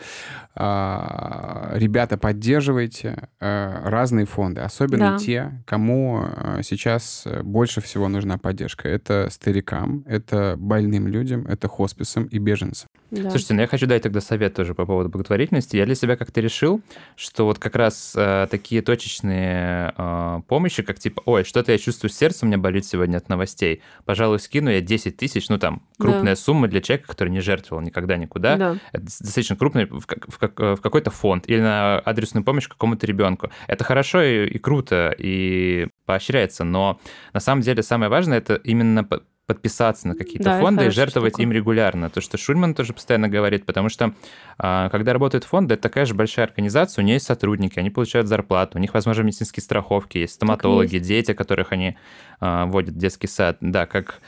[0.56, 5.18] А, Ребята, поддерживайте э, разные фонды, особенно Да.
[5.18, 8.88] те, кому э, сейчас больше всего нужна поддержка.
[8.88, 12.88] Это старикам, это больным людям, это хосписам и беженцам.
[13.12, 13.30] Да.
[13.30, 15.78] Слушайте, ну я хочу дать тогда совет тоже по поводу благотворительности.
[15.78, 16.82] Я для себя как-то решил,
[17.16, 22.10] что вот как раз э, такие точечные э, помощи, как типа, ой, что-то я чувствую,
[22.10, 26.36] сердце у меня болит сегодня от новостей, пожалуй, скину я 10 тысяч, ну там, крупная
[26.36, 28.56] сумма для человека, который не жертвовал никогда никуда.
[28.58, 28.78] Да.
[28.92, 33.50] Это достаточно крупный в, в как- в какой-то фонд или на адресную помощь какому-то ребенку.
[33.68, 37.00] Это хорошо и, и круто, и поощряется, но
[37.34, 41.34] на самом деле самое важное это именно по- подписаться на какие-то Да, фонды и жертвовать
[41.34, 41.44] штука.
[41.44, 42.10] им регулярно.
[42.10, 44.14] То, что Шульман тоже постоянно говорит, потому что
[44.58, 48.28] а, когда работает фонд, это такая же большая организация, у нее есть сотрудники, они получают
[48.28, 51.96] зарплату, у них, возможно, медицинские страховки, есть стоматологи, дети, которых они
[52.40, 53.58] а, водят в детский сад.
[53.62, 54.20] Да, как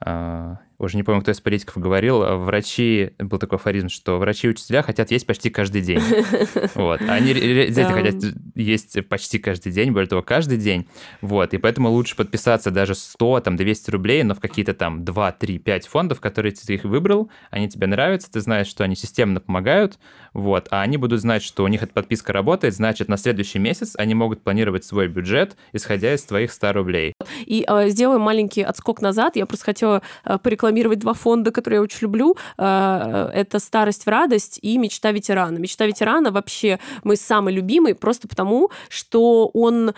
[0.00, 4.46] а, уже не помню, кто из политиков говорил, а врачи, был такой афоризм, что врачи
[4.46, 6.02] и учителя хотят есть почти каждый день.
[6.74, 7.00] Вот.
[7.02, 10.86] А Они дети хотят есть почти каждый день, более того, каждый день.
[11.20, 11.54] Вот.
[11.54, 15.58] И поэтому лучше подписаться даже 100, там, 200 рублей, но в какие-то там 2, 3,
[15.58, 19.98] 5 фондов, которые ты их выбрал, они тебе нравятся, ты знаешь, что они системно помогают,
[20.32, 23.94] вот, а они будут знать, что у них эта подписка работает, значит, на следующий месяц
[23.96, 27.14] они могут планировать свой бюджет, исходя из твоих 100 рублей.
[27.46, 29.36] И э, сделаем маленький отскок назад.
[29.36, 30.63] Я просто хотела э, порекламировать
[30.98, 32.36] два фонда, которые я очень люблю.
[32.58, 35.58] Э, это «Старость в радость» и «Мечта ветерана».
[35.58, 39.94] «Мечта ветерана» вообще мой самый любимый, просто потому, что он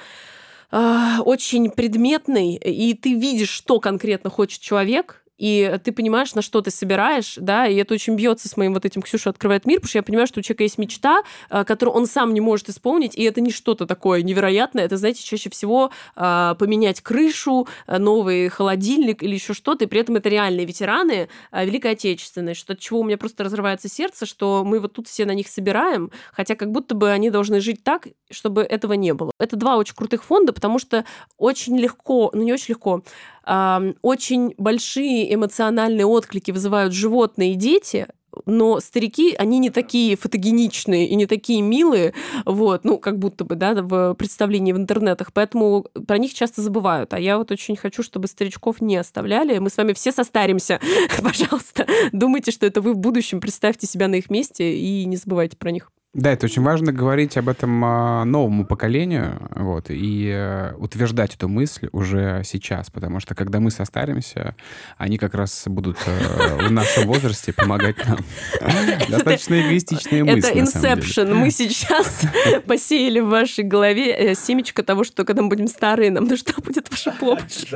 [0.73, 6.61] э, очень предметный, и ты видишь, что конкретно хочет человек, и ты понимаешь, на что
[6.61, 9.89] ты собираешь, да, и это очень бьется с моим вот этим «Ксюша открывает мир», потому
[9.89, 13.15] что я понимаю, что у человека есть мечта, э, которую он сам не может исполнить,
[13.15, 18.49] и это не что-то такое невероятное, это, знаете, чаще всего э, поменять крышу, э, новый
[18.49, 23.01] холодильник или еще что-то, и при этом это реальные ветераны Великой Отечественной, что от чего
[23.01, 26.71] у меня просто разрывается сердце, что мы вот тут все на них собираем, хотя как
[26.71, 29.31] будто бы они должны жить так, чтобы этого не было.
[29.39, 31.05] Это два очень крутых фонда, потому что
[31.37, 33.03] очень легко, ну не очень легко,
[33.47, 38.09] очень большие эмоциональные отклики вызывают животные и дети,
[38.45, 42.13] но старики, они не такие фотогеничные и не такие милые,
[42.45, 47.15] вот, ну, как будто бы, да, в представлении в интернетах, поэтому про них часто забывают.
[47.15, 49.59] А я вот очень хочу, чтобы старичков не оставляли.
[49.59, 50.81] Мы с вами все состаримся.
[51.23, 55.57] Пожалуйста, думайте, что это вы в будущем, представьте себя на их месте и не забывайте
[55.57, 55.91] про них.
[56.17, 61.47] Да, это очень важно говорить об этом а, новому поколению, вот, и э, утверждать эту
[61.47, 64.57] мысль уже сейчас, потому что когда мы состаримся,
[64.97, 68.17] они как раз будут э, в нашем возрасте помогать нам.
[69.11, 71.35] Достаточно эгоистичные мысли, Это инсепшн.
[71.35, 72.23] Мы сейчас
[72.67, 76.91] посеяли в вашей голове э, семечко того, что когда мы будем старые, нам нужна будет
[76.91, 77.75] ваша помощь.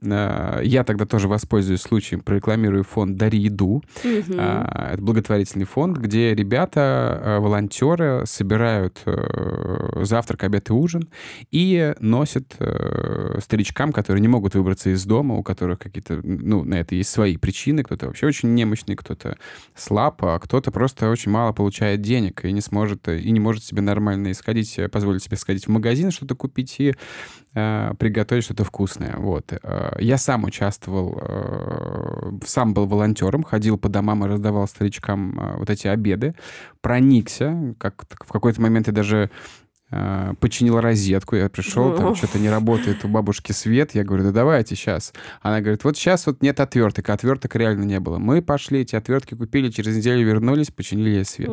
[0.00, 3.82] Я тогда тоже воспользуюсь случаем, прорекламирую фонд «Дари еду».
[4.38, 7.73] А, это благотворительный фонд, где ребята, волонтеры
[8.24, 11.08] собирают завтрак, обед и ужин
[11.50, 12.54] и носят
[13.40, 17.36] старичкам, которые не могут выбраться из дома, у которых какие-то, ну, на это есть свои
[17.36, 17.82] причины.
[17.82, 19.36] Кто-то вообще очень немощный, кто-то
[19.74, 23.82] слаб, а кто-то просто очень мало получает денег и не сможет, и не может себе
[23.82, 26.94] нормально исходить, позволить себе сходить в магазин, что-то купить и э,
[27.54, 29.14] приготовить что-то вкусное.
[29.16, 29.52] Вот.
[29.52, 35.56] Э, я сам участвовал, э, сам был волонтером, ходил по домам и раздавал старичкам э,
[35.58, 36.34] вот эти обеды,
[36.80, 39.30] проникся, как в какой-то момент я даже Э,
[40.40, 44.74] починил розетку, я пришел, там что-то не работает у бабушки свет, я говорю, да давайте
[44.74, 45.12] сейчас.
[45.42, 48.18] Она говорит, вот сейчас вот нет отверток, а отверток реально не было.
[48.18, 51.50] Мы пошли, эти отвертки купили, через неделю вернулись, починили ей свет.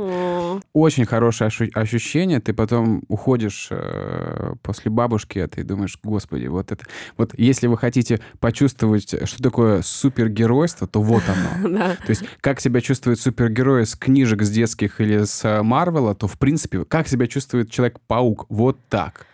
[0.73, 6.85] Очень хорошее ощущение, ты потом уходишь э, после бабушки этой, думаешь, господи, вот это...
[7.17, 11.93] Вот если вы хотите почувствовать, что такое супергеройство, то вот оно.
[12.05, 16.27] То есть как себя чувствует супергерой с книжек с детских или с э, Марвела, то
[16.27, 19.25] в принципе, как себя чувствует Человек-паук паук вот так.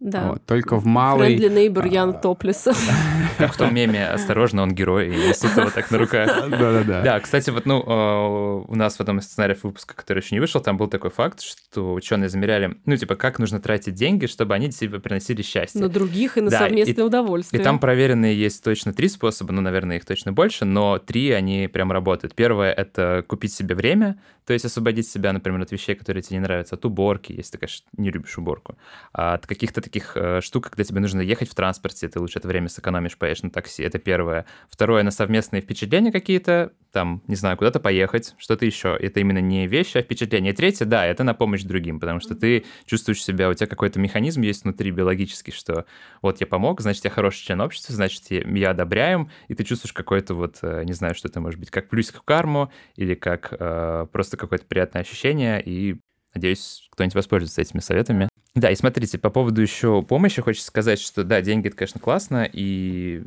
[0.00, 0.32] Да.
[0.32, 1.36] Вот, только в малый...
[1.36, 2.72] Friendly neighbor Ян Топлиса.
[3.38, 6.26] Как в том меме «Осторожно, он герой», и несут его так на руках.
[6.50, 7.02] Да-да-да.
[7.02, 10.40] Да, кстати, вот, ну, э, у нас в одном из сценариев выпуска, который еще не
[10.40, 14.54] вышел, там был такой факт, что ученые замеряли, ну, типа, как нужно тратить деньги, чтобы
[14.54, 15.78] они тебе приносили счастье.
[15.78, 17.60] На других и на совместное удовольствие.
[17.60, 21.68] И там проверенные есть точно три способа, ну, наверное, их точно больше, но три, они
[21.68, 22.34] прям работают.
[22.34, 26.42] Первое— это купить себе время, то есть освободить себя, например, от вещей, которые тебе не
[26.42, 28.76] нравятся, от уборки, если ты, конечно, не любишь уборку,
[29.12, 32.46] а от каких-то таких э, штук, когда тебе нужно ехать в транспорте, ты лучше это
[32.48, 33.82] время сэкономишь, поедешь на такси.
[33.82, 34.46] Это первое.
[34.68, 38.96] Второе, на совместные впечатления какие-то, там, не знаю, куда-то поехать, что-то еще.
[38.98, 40.50] Это именно не вещи, а впечатления.
[40.50, 43.98] И третье, да, это на помощь другим, потому что ты чувствуешь себя, у тебя какой-то
[43.98, 45.84] механизм есть внутри биологический, что
[46.22, 50.34] вот я помог, значит, я хороший член общества, значит, я одобряем, и ты чувствуешь какой-то
[50.34, 54.06] вот, э, не знаю, что это может быть, как плюсик в карму или как э,
[54.12, 56.00] просто какое-то приятное ощущение, и
[56.34, 58.29] надеюсь, кто-нибудь воспользуется этими советами.
[58.54, 62.48] Да, и смотрите, по поводу еще помощи хочется сказать, что да, деньги это, конечно, классно,
[62.50, 63.22] и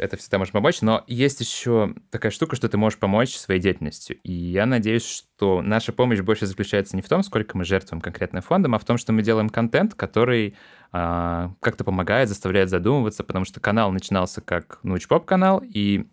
[0.00, 4.16] это всегда может помочь, но есть еще такая штука, что ты можешь помочь своей деятельностью.
[4.22, 8.42] И я надеюсь, что наша помощь больше заключается не в том, сколько мы жертвуем конкретным
[8.42, 10.56] фондом, а в том, что мы делаем контент, который
[10.90, 16.06] а, как-то помогает, заставляет задумываться, потому что канал начинался как научпоп канал, и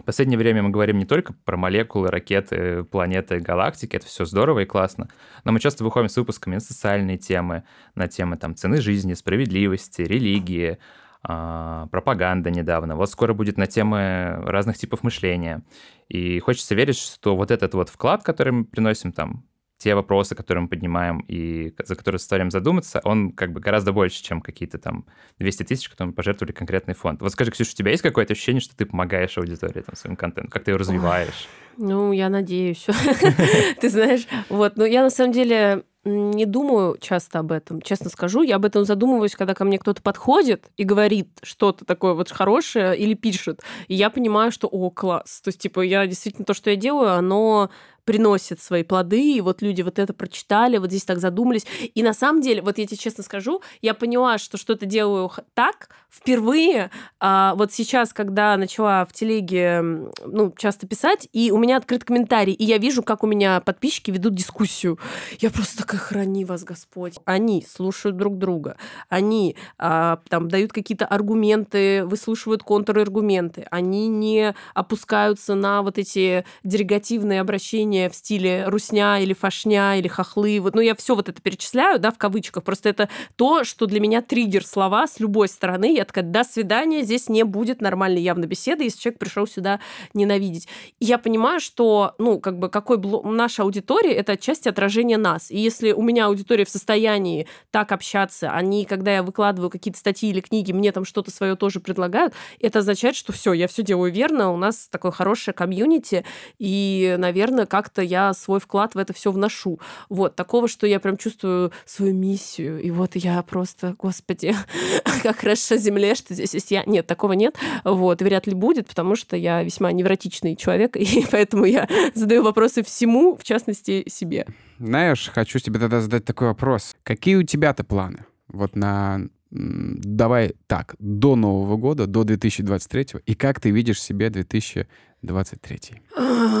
[0.00, 4.60] в последнее время мы говорим не только про молекулы, ракеты, планеты, галактики, это все здорово
[4.60, 5.08] и классно,
[5.44, 7.62] но мы часто выходим с выпусками на социальные темы,
[7.94, 10.78] на темы там цены жизни, справедливости, религии,
[11.22, 12.96] а, пропаганда недавно.
[12.96, 15.62] Вот скоро будет на темы разных типов мышления.
[16.08, 19.44] И хочется верить, что вот этот вот вклад, который мы приносим там
[19.78, 24.22] те вопросы, которые мы поднимаем и за которые заставляем задуматься, он как бы гораздо больше,
[24.22, 25.06] чем какие-то там
[25.38, 27.22] 200 тысяч, которые мы пожертвовали конкретный фонд.
[27.22, 30.50] Вот скажи, Ксюша, у тебя есть какое-то ощущение, что ты помогаешь аудитории там, своим контентом?
[30.50, 31.48] Как ты ее развиваешь?
[31.76, 32.86] Ну, я надеюсь.
[33.80, 38.42] Ты знаешь, вот, ну, я на самом деле не думаю часто об этом, честно скажу.
[38.42, 42.96] Я об этом задумываюсь, когда ко мне кто-то подходит и говорит что-то такое вот хорошее
[42.96, 43.62] или пишет.
[43.88, 45.40] И я понимаю, что, о, класс.
[45.42, 47.70] То есть, типа, я действительно то, что я делаю, оно
[48.04, 51.66] приносит свои плоды, и вот люди вот это прочитали, вот здесь так задумались.
[51.94, 55.88] И на самом деле, вот я тебе честно скажу, я поняла, что что-то делаю так
[56.10, 59.80] впервые, а вот сейчас, когда начала в телеге,
[60.24, 64.12] ну, часто писать, и у меня открыт комментарий, и я вижу, как у меня подписчики
[64.12, 64.98] ведут дискуссию.
[65.40, 67.14] Я просто такая, храни вас, Господь.
[67.24, 68.76] Они слушают друг друга,
[69.08, 77.40] они а, там дают какие-то аргументы, выслушивают контраргументы, они не опускаются на вот эти дерегативные
[77.40, 80.60] обращения выражения в стиле русня или фашня или хохлы.
[80.60, 82.62] Вот, ну, я все вот это перечисляю, да, в кавычках.
[82.64, 85.94] Просто это то, что для меня триггер слова с любой стороны.
[85.94, 89.80] Я такая, до свидания, здесь не будет нормальной явно беседы, если человек пришел сюда
[90.14, 90.68] ненавидеть.
[91.00, 93.24] И я понимаю, что, ну, как бы, какой блок...
[93.24, 95.50] наша аудитория, это отчасти отражение нас.
[95.50, 100.30] И если у меня аудитория в состоянии так общаться, они, когда я выкладываю какие-то статьи
[100.30, 104.12] или книги, мне там что-то свое тоже предлагают, это означает, что все, я все делаю
[104.12, 106.24] верно, у нас такое хорошее комьюнити,
[106.58, 109.78] и, наверное, как как-то я свой вклад в это все вношу.
[110.08, 114.54] Вот, такого, что я прям чувствую свою миссию, и вот я просто, господи,
[115.22, 116.82] как хорошо земле, что здесь есть я.
[116.86, 121.26] Нет, такого нет, вот, и вряд ли будет, потому что я весьма невротичный человек, и
[121.30, 124.46] поэтому я задаю вопросы всему, в частности, себе.
[124.78, 126.96] Знаешь, хочу тебе тогда задать такой вопрос.
[127.02, 128.24] Какие у тебя-то планы?
[128.48, 134.86] Вот на давай так, до Нового года, до 2023, и как ты видишь себе 2023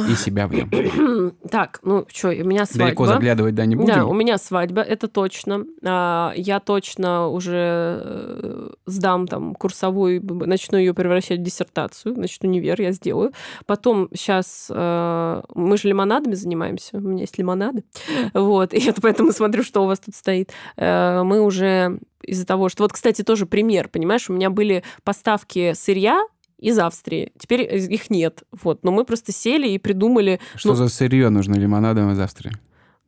[0.08, 0.70] и себя в нем?
[1.50, 2.84] Так, ну что, у меня свадьба.
[2.86, 3.94] Далеко заглядывать, да, не будем?
[3.94, 5.64] Да, у меня свадьба, это точно.
[5.84, 12.80] А, я точно уже э, сдам там курсовую, начну ее превращать в диссертацию, значит, универ
[12.80, 13.32] я сделаю.
[13.66, 17.84] Потом сейчас э, мы же лимонадами занимаемся, у меня есть лимонады,
[18.34, 20.52] вот, и это поэтому смотрю, что у вас тут стоит.
[20.76, 22.84] Э, мы уже из-за того, что...
[22.84, 26.22] Вот, кстати, тоже пример, понимаешь, у меня были поставки сырья
[26.58, 27.32] из Австрии.
[27.38, 28.42] Теперь их нет.
[28.50, 28.84] Вот.
[28.84, 30.40] Но мы просто сели и придумали...
[30.56, 32.52] Что ну, за сырье нужно лимонадом из Австрии?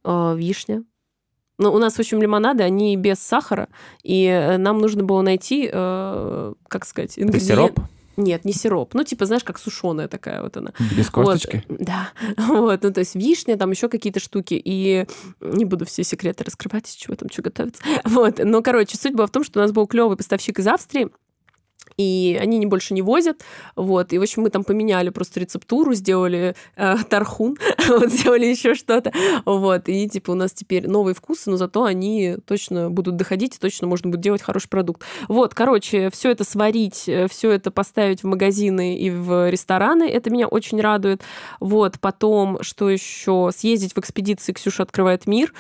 [0.04, 0.84] Э, вишня.
[1.58, 3.68] Ну, у нас, в общем, лимонады, они без сахара,
[4.02, 7.46] и э, нам нужно было найти, э, как сказать, ингредиент...
[7.46, 7.80] Сироп?
[8.16, 8.94] Нет, не сироп.
[8.94, 10.72] Ну, типа, знаешь, как сушеная такая вот она.
[10.96, 11.64] Без косточки?
[11.68, 12.10] Вот, да.
[12.36, 14.60] Вот, ну, то есть вишня, там еще какие-то штуки.
[14.62, 15.06] И
[15.40, 17.82] не буду все секреты раскрывать, из чего там что готовится.
[18.04, 18.40] Вот.
[18.42, 21.10] Но, короче, суть была в том, что у нас был клевый поставщик из Австрии,
[21.96, 23.42] и они не больше не возят,
[23.74, 27.56] вот, и, в общем, мы там поменяли просто рецептуру, сделали э, тархун,
[27.88, 29.12] вот, сделали еще что-то,
[29.44, 33.58] вот, и, типа, у нас теперь новые вкусы, но зато они точно будут доходить, и
[33.58, 35.02] точно можно будет делать хороший продукт.
[35.28, 40.30] Вот, короче, все это сварить, э, все это поставить в магазины и в рестораны, это
[40.30, 41.22] меня очень радует,
[41.60, 45.52] вот, потом, что еще, съездить в экспедиции «Ксюша открывает мир»,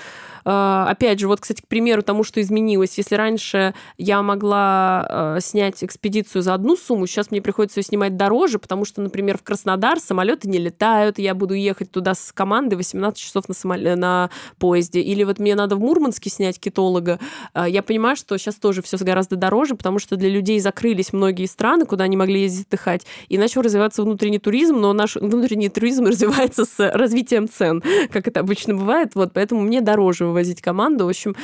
[0.50, 5.82] опять же, вот, кстати, к примеру тому, что изменилось, если раньше я могла э, снять
[5.82, 9.42] экспедицию экспедицию за одну сумму, сейчас мне приходится ее снимать дороже, потому что, например, в
[9.42, 13.78] Краснодар самолеты не летают, я буду ехать туда с командой 18 часов на, самол...
[13.96, 15.00] на поезде.
[15.00, 17.18] Или вот мне надо в Мурманске снять китолога.
[17.52, 21.46] А, я понимаю, что сейчас тоже все гораздо дороже, потому что для людей закрылись многие
[21.46, 26.04] страны, куда они могли ездить отдыхать, и начал развиваться внутренний туризм, но наш внутренний туризм
[26.06, 31.06] развивается с развитием цен, как это обычно бывает, вот, поэтому мне дороже вывозить команду.
[31.06, 31.34] В общем,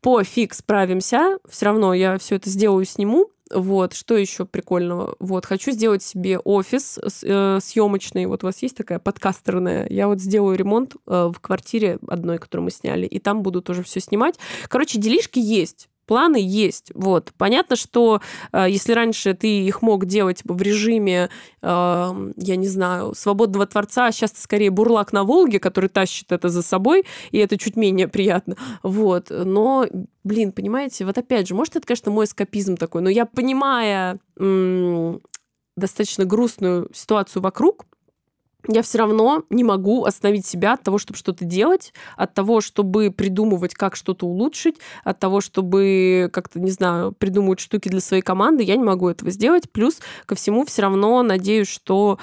[0.00, 5.16] по фиг справимся, все равно я все это сделаю, сниму, вот, что еще прикольного?
[5.18, 8.26] Вот, хочу сделать себе офис э, съемочный.
[8.26, 9.88] Вот у вас есть такая подкастерная.
[9.90, 13.82] Я вот сделаю ремонт э, в квартире одной, которую мы сняли, и там буду тоже
[13.82, 14.36] все снимать.
[14.68, 16.90] Короче, делишки есть планы есть.
[16.92, 17.32] Вот.
[17.38, 21.30] Понятно, что э, если раньше ты их мог делать в режиме,
[21.62, 26.32] э, я не знаю, свободного творца, а сейчас ты скорее бурлак на Волге, который тащит
[26.32, 28.56] это за собой, и это чуть менее приятно.
[28.82, 29.30] Вот.
[29.30, 29.86] Но,
[30.24, 34.18] блин, понимаете, вот опять же, может, это, конечно, мой эскапизм такой, но я, понимая
[35.76, 37.84] достаточно грустную ситуацию вокруг,
[38.68, 43.10] я все равно не могу остановить себя от того, чтобы что-то делать, от того, чтобы
[43.10, 48.62] придумывать, как что-то улучшить, от того, чтобы как-то, не знаю, придумывать штуки для своей команды.
[48.62, 49.70] Я не могу этого сделать.
[49.70, 52.18] Плюс ко всему все равно надеюсь, что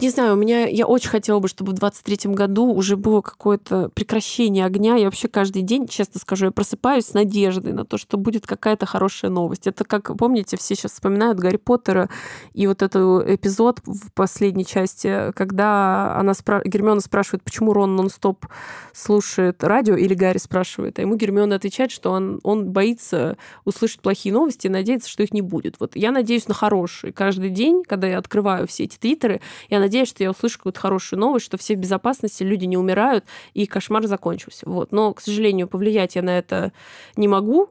[0.00, 3.90] не знаю, у меня я очень хотела бы, чтобы в 23 году уже было какое-то
[3.90, 4.96] прекращение огня.
[4.96, 8.86] Я вообще каждый день, честно скажу, я просыпаюсь с надеждой на то, что будет какая-то
[8.86, 9.66] хорошая новость.
[9.66, 12.08] Это как, помните, все сейчас вспоминают Гарри Поттера
[12.54, 16.62] и вот этот эпизод в последней части, когда она спра...
[16.64, 18.46] Гермиона спрашивает, почему Рон нон-стоп
[18.94, 23.36] слушает радио, или Гарри спрашивает, а ему Гермиона отвечает, что он, он боится
[23.66, 25.76] услышать плохие новости и надеется, что их не будет.
[25.80, 27.12] Вот я надеюсь на хорошие.
[27.12, 29.42] Каждый день, когда я открываю все эти твиттеры, меры.
[29.70, 33.24] Я надеюсь, что я услышу какую-то хорошую новость, что все в безопасности, люди не умирают,
[33.54, 34.68] и кошмар закончился.
[34.68, 34.92] Вот.
[34.92, 36.72] Но, к сожалению, повлиять я на это
[37.16, 37.70] не могу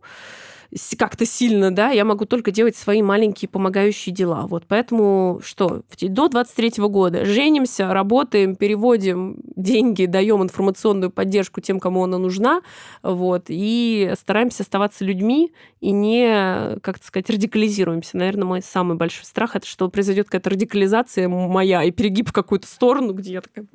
[0.97, 4.47] как-то сильно, да, я могу только делать свои маленькие помогающие дела.
[4.47, 12.03] Вот поэтому что, до 23 года женимся, работаем, переводим деньги, даем информационную поддержку тем, кому
[12.03, 12.61] она нужна,
[13.01, 18.17] вот, и стараемся оставаться людьми и не, как сказать, радикализируемся.
[18.17, 22.67] Наверное, мой самый большой страх это что произойдет какая-то радикализация моя и перегиб в какую-то
[22.67, 23.65] сторону, где я такая,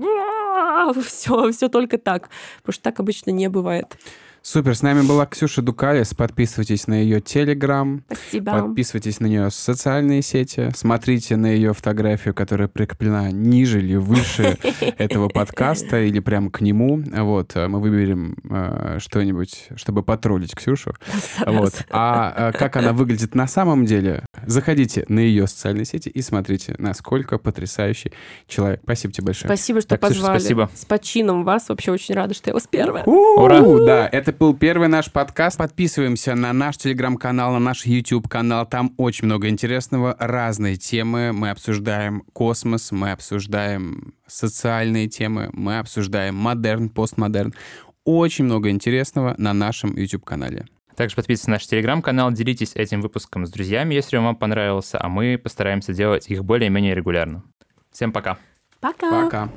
[1.02, 3.96] все, все только так, потому что так обычно не бывает.
[4.50, 6.14] Супер, с нами была Ксюша Дукалис.
[6.14, 8.02] Подписывайтесь на ее телеграм.
[8.06, 8.62] Спасибо.
[8.62, 10.70] Подписывайтесь на нее социальные сети.
[10.74, 14.56] Смотрите на ее фотографию, которая прикреплена ниже или выше
[14.96, 17.04] этого подкаста, или прямо к нему.
[17.12, 20.94] Вот, э, мы выберем э, что-нибудь, чтобы потроллить Ксюшу.
[21.44, 21.84] Вот.
[21.90, 26.74] А э, как она выглядит на самом деле, Заходите на ее социальные сети и смотрите,
[26.78, 28.12] насколько потрясающий
[28.46, 28.80] человек.
[28.82, 29.48] Спасибо тебе большое.
[29.48, 30.38] Спасибо, что Так, Ксюша, позвали.
[30.38, 30.70] спасибо.
[30.74, 31.68] С почином вас.
[31.68, 33.04] Вообще очень рада, что я вас первая.
[33.04, 33.60] Ура!
[33.84, 35.56] Да, это был первый наш подкаст.
[35.58, 38.66] Подписываемся на наш телеграм-канал, на наш YouTube-канал.
[38.66, 41.32] Там очень много интересного, разные темы.
[41.32, 47.54] Мы обсуждаем космос, мы обсуждаем социальные темы, мы обсуждаем модерн, постмодерн.
[48.04, 50.66] Очень много интересного на нашем YouTube-канале.
[50.98, 55.08] Также подписывайтесь на наш телеграм-канал, делитесь этим выпуском с друзьями, если он вам понравился, а
[55.08, 57.44] мы постараемся делать их более-менее регулярно.
[57.92, 58.36] Всем пока!
[58.80, 59.08] Пока.
[59.08, 59.48] Пока.